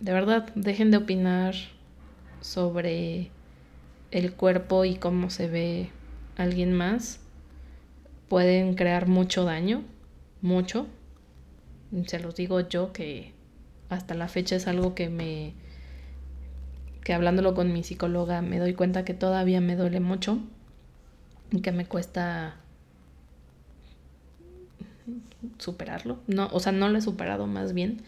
de 0.00 0.12
verdad 0.12 0.52
dejen 0.54 0.90
de 0.90 0.96
opinar 0.96 1.54
sobre 2.40 3.30
el 4.10 4.32
cuerpo 4.32 4.84
y 4.84 4.96
cómo 4.96 5.30
se 5.30 5.48
ve 5.48 5.90
alguien 6.36 6.72
más. 6.72 7.20
Pueden 8.28 8.74
crear 8.74 9.08
mucho 9.08 9.44
daño, 9.44 9.84
mucho, 10.42 10.86
se 12.06 12.20
los 12.20 12.34
digo 12.34 12.60
yo 12.60 12.92
que 12.92 13.32
hasta 13.88 14.14
la 14.14 14.28
fecha 14.28 14.56
es 14.56 14.66
algo 14.66 14.94
que 14.94 15.08
me 15.08 15.54
que 17.02 17.14
hablándolo 17.14 17.54
con 17.54 17.72
mi 17.72 17.82
psicóloga 17.82 18.42
me 18.42 18.58
doy 18.58 18.74
cuenta 18.74 19.04
que 19.04 19.14
todavía 19.14 19.62
me 19.62 19.76
duele 19.76 20.00
mucho 20.00 20.38
y 21.50 21.62
que 21.62 21.72
me 21.72 21.86
cuesta 21.86 22.56
superarlo. 25.58 26.18
No, 26.26 26.48
o 26.52 26.60
sea, 26.60 26.72
no 26.72 26.88
lo 26.88 26.98
he 26.98 27.00
superado 27.00 27.46
más 27.46 27.72
bien 27.72 28.02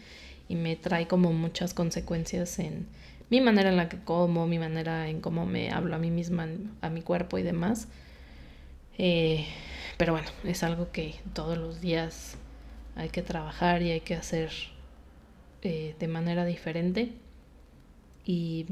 y 0.47 0.55
me 0.55 0.75
trae 0.75 1.07
como 1.07 1.33
muchas 1.33 1.73
consecuencias 1.73 2.59
en 2.59 2.85
mi 3.29 3.41
manera 3.41 3.69
en 3.69 3.77
la 3.77 3.89
que 3.89 3.97
como, 3.97 4.45
mi 4.47 4.59
manera 4.59 5.07
en 5.07 5.21
cómo 5.21 5.45
me 5.45 5.71
hablo 5.71 5.95
a 5.95 5.97
mí 5.97 6.11
misma, 6.11 6.47
a 6.81 6.89
mi 6.89 7.01
cuerpo 7.01 7.37
y 7.37 7.43
demás. 7.43 7.87
Eh, 8.97 9.45
pero 10.01 10.13
bueno, 10.13 10.29
es 10.45 10.63
algo 10.63 10.91
que 10.91 11.13
todos 11.35 11.59
los 11.59 11.79
días 11.79 12.35
hay 12.95 13.09
que 13.09 13.21
trabajar 13.21 13.83
y 13.83 13.91
hay 13.91 13.99
que 13.99 14.15
hacer 14.15 14.49
eh, 15.61 15.93
de 15.99 16.07
manera 16.07 16.43
diferente. 16.43 17.11
Y 18.25 18.65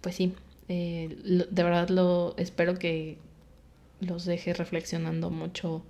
pues 0.00 0.14
sí, 0.14 0.34
eh, 0.68 1.16
de 1.50 1.62
verdad 1.64 1.88
lo 1.88 2.36
espero 2.36 2.78
que 2.78 3.18
los 3.98 4.24
deje 4.24 4.54
reflexionando 4.54 5.30
mucho 5.30 5.82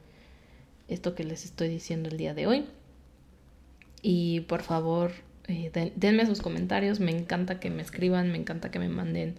esto 0.89 1.15
que 1.15 1.25
les 1.25 1.45
estoy 1.45 1.69
diciendo 1.69 2.09
el 2.09 2.17
día 2.17 2.33
de 2.33 2.47
hoy. 2.47 2.65
Y 4.01 4.41
por 4.49 4.63
favor, 4.63 5.13
eh, 5.49 5.93
denme 5.97 6.25
sus 6.25 6.41
comentarios. 6.41 6.99
Me 6.99 7.11
encanta 7.11 7.61
que 7.61 7.69
me 7.69 7.83
escriban, 7.83 8.33
me 8.33 8.39
encanta 8.39 8.71
que 8.71 8.79
me 8.79 8.89
manden 8.89 9.35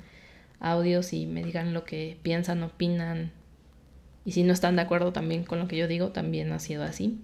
audios 0.59 1.11
y 1.11 1.25
me 1.25 1.43
digan 1.43 1.73
lo 1.73 1.85
que 1.85 2.19
piensan, 2.21 2.61
opinan. 2.61 3.31
Y 4.29 4.31
si 4.31 4.43
no 4.43 4.53
están 4.53 4.75
de 4.75 4.83
acuerdo 4.83 5.11
también 5.11 5.43
con 5.43 5.57
lo 5.57 5.67
que 5.67 5.75
yo 5.75 5.87
digo, 5.87 6.09
también 6.09 6.51
ha 6.51 6.59
sido 6.59 6.83
así. 6.83 7.17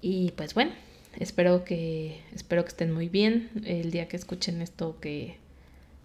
Y 0.00 0.30
pues 0.36 0.54
bueno, 0.54 0.70
espero 1.18 1.64
que, 1.64 2.20
espero 2.32 2.62
que 2.62 2.68
estén 2.68 2.92
muy 2.92 3.08
bien. 3.08 3.50
El 3.64 3.90
día 3.90 4.06
que 4.06 4.16
escuchen 4.16 4.62
esto, 4.62 5.00
que, 5.00 5.38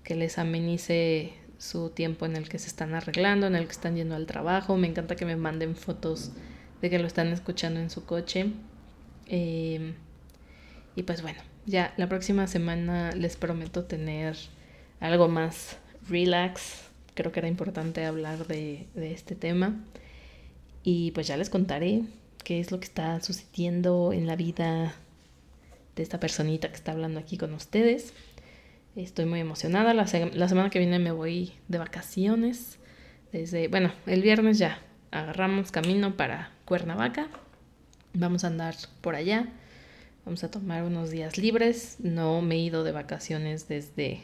que 0.04 0.16
les 0.16 0.40
amenice 0.40 1.34
su 1.60 1.92
tiempo 1.92 2.26
en 2.26 2.36
el 2.36 2.50
que 2.50 2.58
se 2.58 2.66
están 2.66 2.96
arreglando, 2.96 3.46
en 3.46 3.54
el 3.54 3.66
que 3.66 3.74
están 3.74 3.98
yendo 3.98 4.16
al 4.16 4.26
trabajo. 4.26 4.78
Me 4.78 4.88
encanta 4.88 5.16
que 5.16 5.28
me 5.28 5.36
manden 5.36 5.76
fotos 5.76 6.32
de 6.82 6.90
que 6.90 6.98
lo 6.98 7.06
están 7.06 7.28
escuchando 7.28 7.80
en 7.80 7.92
su 7.92 8.04
coche. 8.08 8.48
Em, 9.28 9.94
y 10.96 11.04
pues 11.04 11.22
bueno, 11.22 11.40
ya 11.68 11.94
la 11.98 12.10
próxima 12.10 12.48
semana 12.48 13.12
les 13.12 13.38
prometo 13.38 13.84
tener 13.84 14.36
algo 15.00 15.28
más 15.28 15.78
relax. 16.10 16.85
Creo 17.16 17.32
que 17.32 17.40
era 17.40 17.48
importante 17.48 18.06
hablar 18.06 18.46
de, 18.46 18.88
este 18.96 19.36
tema. 19.36 19.82
Y 20.84 21.12
pues 21.12 21.28
ya 21.28 21.38
les 21.38 21.50
contaré 21.50 22.04
qué 22.44 22.60
es 22.60 22.72
lo 22.72 22.80
que 22.80 22.86
está 22.86 23.20
sucediendo 23.22 24.12
en 24.14 24.28
la 24.28 24.36
vida 24.36 24.94
de 25.96 26.04
esta 26.04 26.20
personita 26.20 26.68
que 26.68 26.76
está 26.76 26.92
hablando 26.92 27.20
aquí 27.20 27.38
con 27.38 27.54
ustedes. 27.54 28.14
Estoy 28.98 29.26
muy 29.26 29.40
emocionada. 29.40 29.94
La, 29.94 30.08
semana 30.08 30.70
que 30.70 30.80
viene 30.80 31.00
me 31.00 31.12
voy 31.12 31.54
de 31.70 31.78
vacaciones. 31.78 32.80
Desde, 33.32 33.70
bueno, 33.70 33.94
el 34.06 34.22
viernes 34.22 34.58
ya 34.58 34.80
agarramos 35.12 35.72
camino 35.72 36.18
para 36.18 36.52
Cuernavaca. 36.66 37.30
Vamos 38.14 38.44
a 38.44 38.48
andar 38.48 38.76
por 39.00 39.16
allá. 39.16 39.48
Vamos 40.26 40.44
a 40.44 40.52
tomar 40.52 40.84
unos 40.84 41.12
días 41.12 41.38
libres. 41.38 41.96
No 42.00 42.42
me 42.42 42.56
he 42.56 42.60
ido 42.60 42.84
de 42.84 42.92
vacaciones 42.92 43.70
desde 43.70 44.22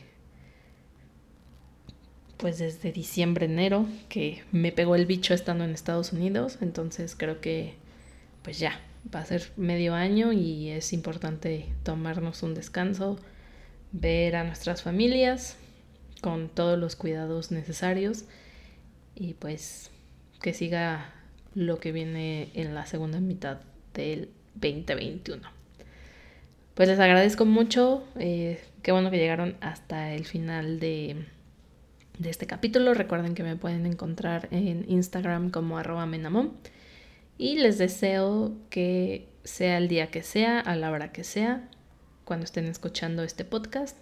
pues 2.42 2.58
desde 2.58 2.92
diciembre, 2.92 3.46
enero, 3.46 3.86
que 4.10 4.44
me 4.52 4.72
pegó 4.72 4.96
el 4.96 5.06
bicho 5.06 5.36
estando 5.36 5.64
en 5.64 5.70
Estados 5.70 6.12
Unidos. 6.12 6.58
Entonces 6.60 7.16
creo 7.16 7.40
que 7.40 7.76
pues 8.42 8.58
ya, 8.58 8.82
va 9.14 9.20
a 9.20 9.26
ser 9.26 9.52
medio 9.58 9.94
año 9.94 10.34
y 10.34 10.70
es 10.70 10.92
importante 10.92 11.68
tomarnos 11.84 12.42
un 12.42 12.56
descanso, 12.56 13.20
ver 13.92 14.36
a 14.36 14.44
nuestras 14.44 14.82
familias 14.82 15.56
con 16.22 16.50
todos 16.50 16.80
los 16.80 16.96
cuidados 16.96 17.52
necesarios 17.52 18.26
y 19.16 19.36
pues 19.36 19.92
que 20.42 20.54
siga 20.54 21.14
lo 21.54 21.80
que 21.80 21.92
viene 21.92 22.50
en 22.56 22.74
la 22.74 22.88
segunda 22.88 23.20
mitad 23.20 23.60
del 23.94 24.30
2021. 24.56 25.48
Pues 26.74 26.90
les 26.90 27.00
agradezco 27.00 27.46
mucho, 27.46 28.04
eh, 28.18 28.60
qué 28.82 28.92
bueno 28.92 29.12
que 29.12 29.18
llegaron 29.18 29.58
hasta 29.62 30.14
el 30.14 30.26
final 30.26 30.80
de, 30.80 31.28
de, 32.18 32.30
este 32.30 32.48
capítulo. 32.48 32.94
Recuerden 32.94 33.36
que 33.36 33.44
me 33.44 33.56
pueden 33.56 33.86
encontrar 33.86 34.48
en 34.52 34.86
Instagram 34.88 35.50
como 35.50 35.78
arroba 35.78 36.06
menamom 36.06 36.52
y 37.38 37.56
les 37.56 37.78
deseo 37.78 38.54
que 38.70 39.28
sea 39.44 39.78
el 39.78 39.88
día 39.88 40.08
que 40.08 40.24
sea, 40.24 40.60
a 40.60 40.76
la 40.76 40.92
hora 40.92 41.12
que 41.12 41.24
sea, 41.24 41.68
cuando 42.26 42.46
estén 42.46 42.66
escuchando 42.66 43.24
este 43.24 43.46
podcast. 43.46 43.98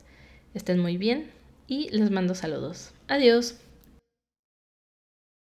Estén 0.53 0.79
muy 0.79 0.97
bien 0.97 1.31
y 1.67 1.89
les 1.89 2.11
mando 2.11 2.35
saludos. 2.35 2.91
Adiós. 3.07 3.55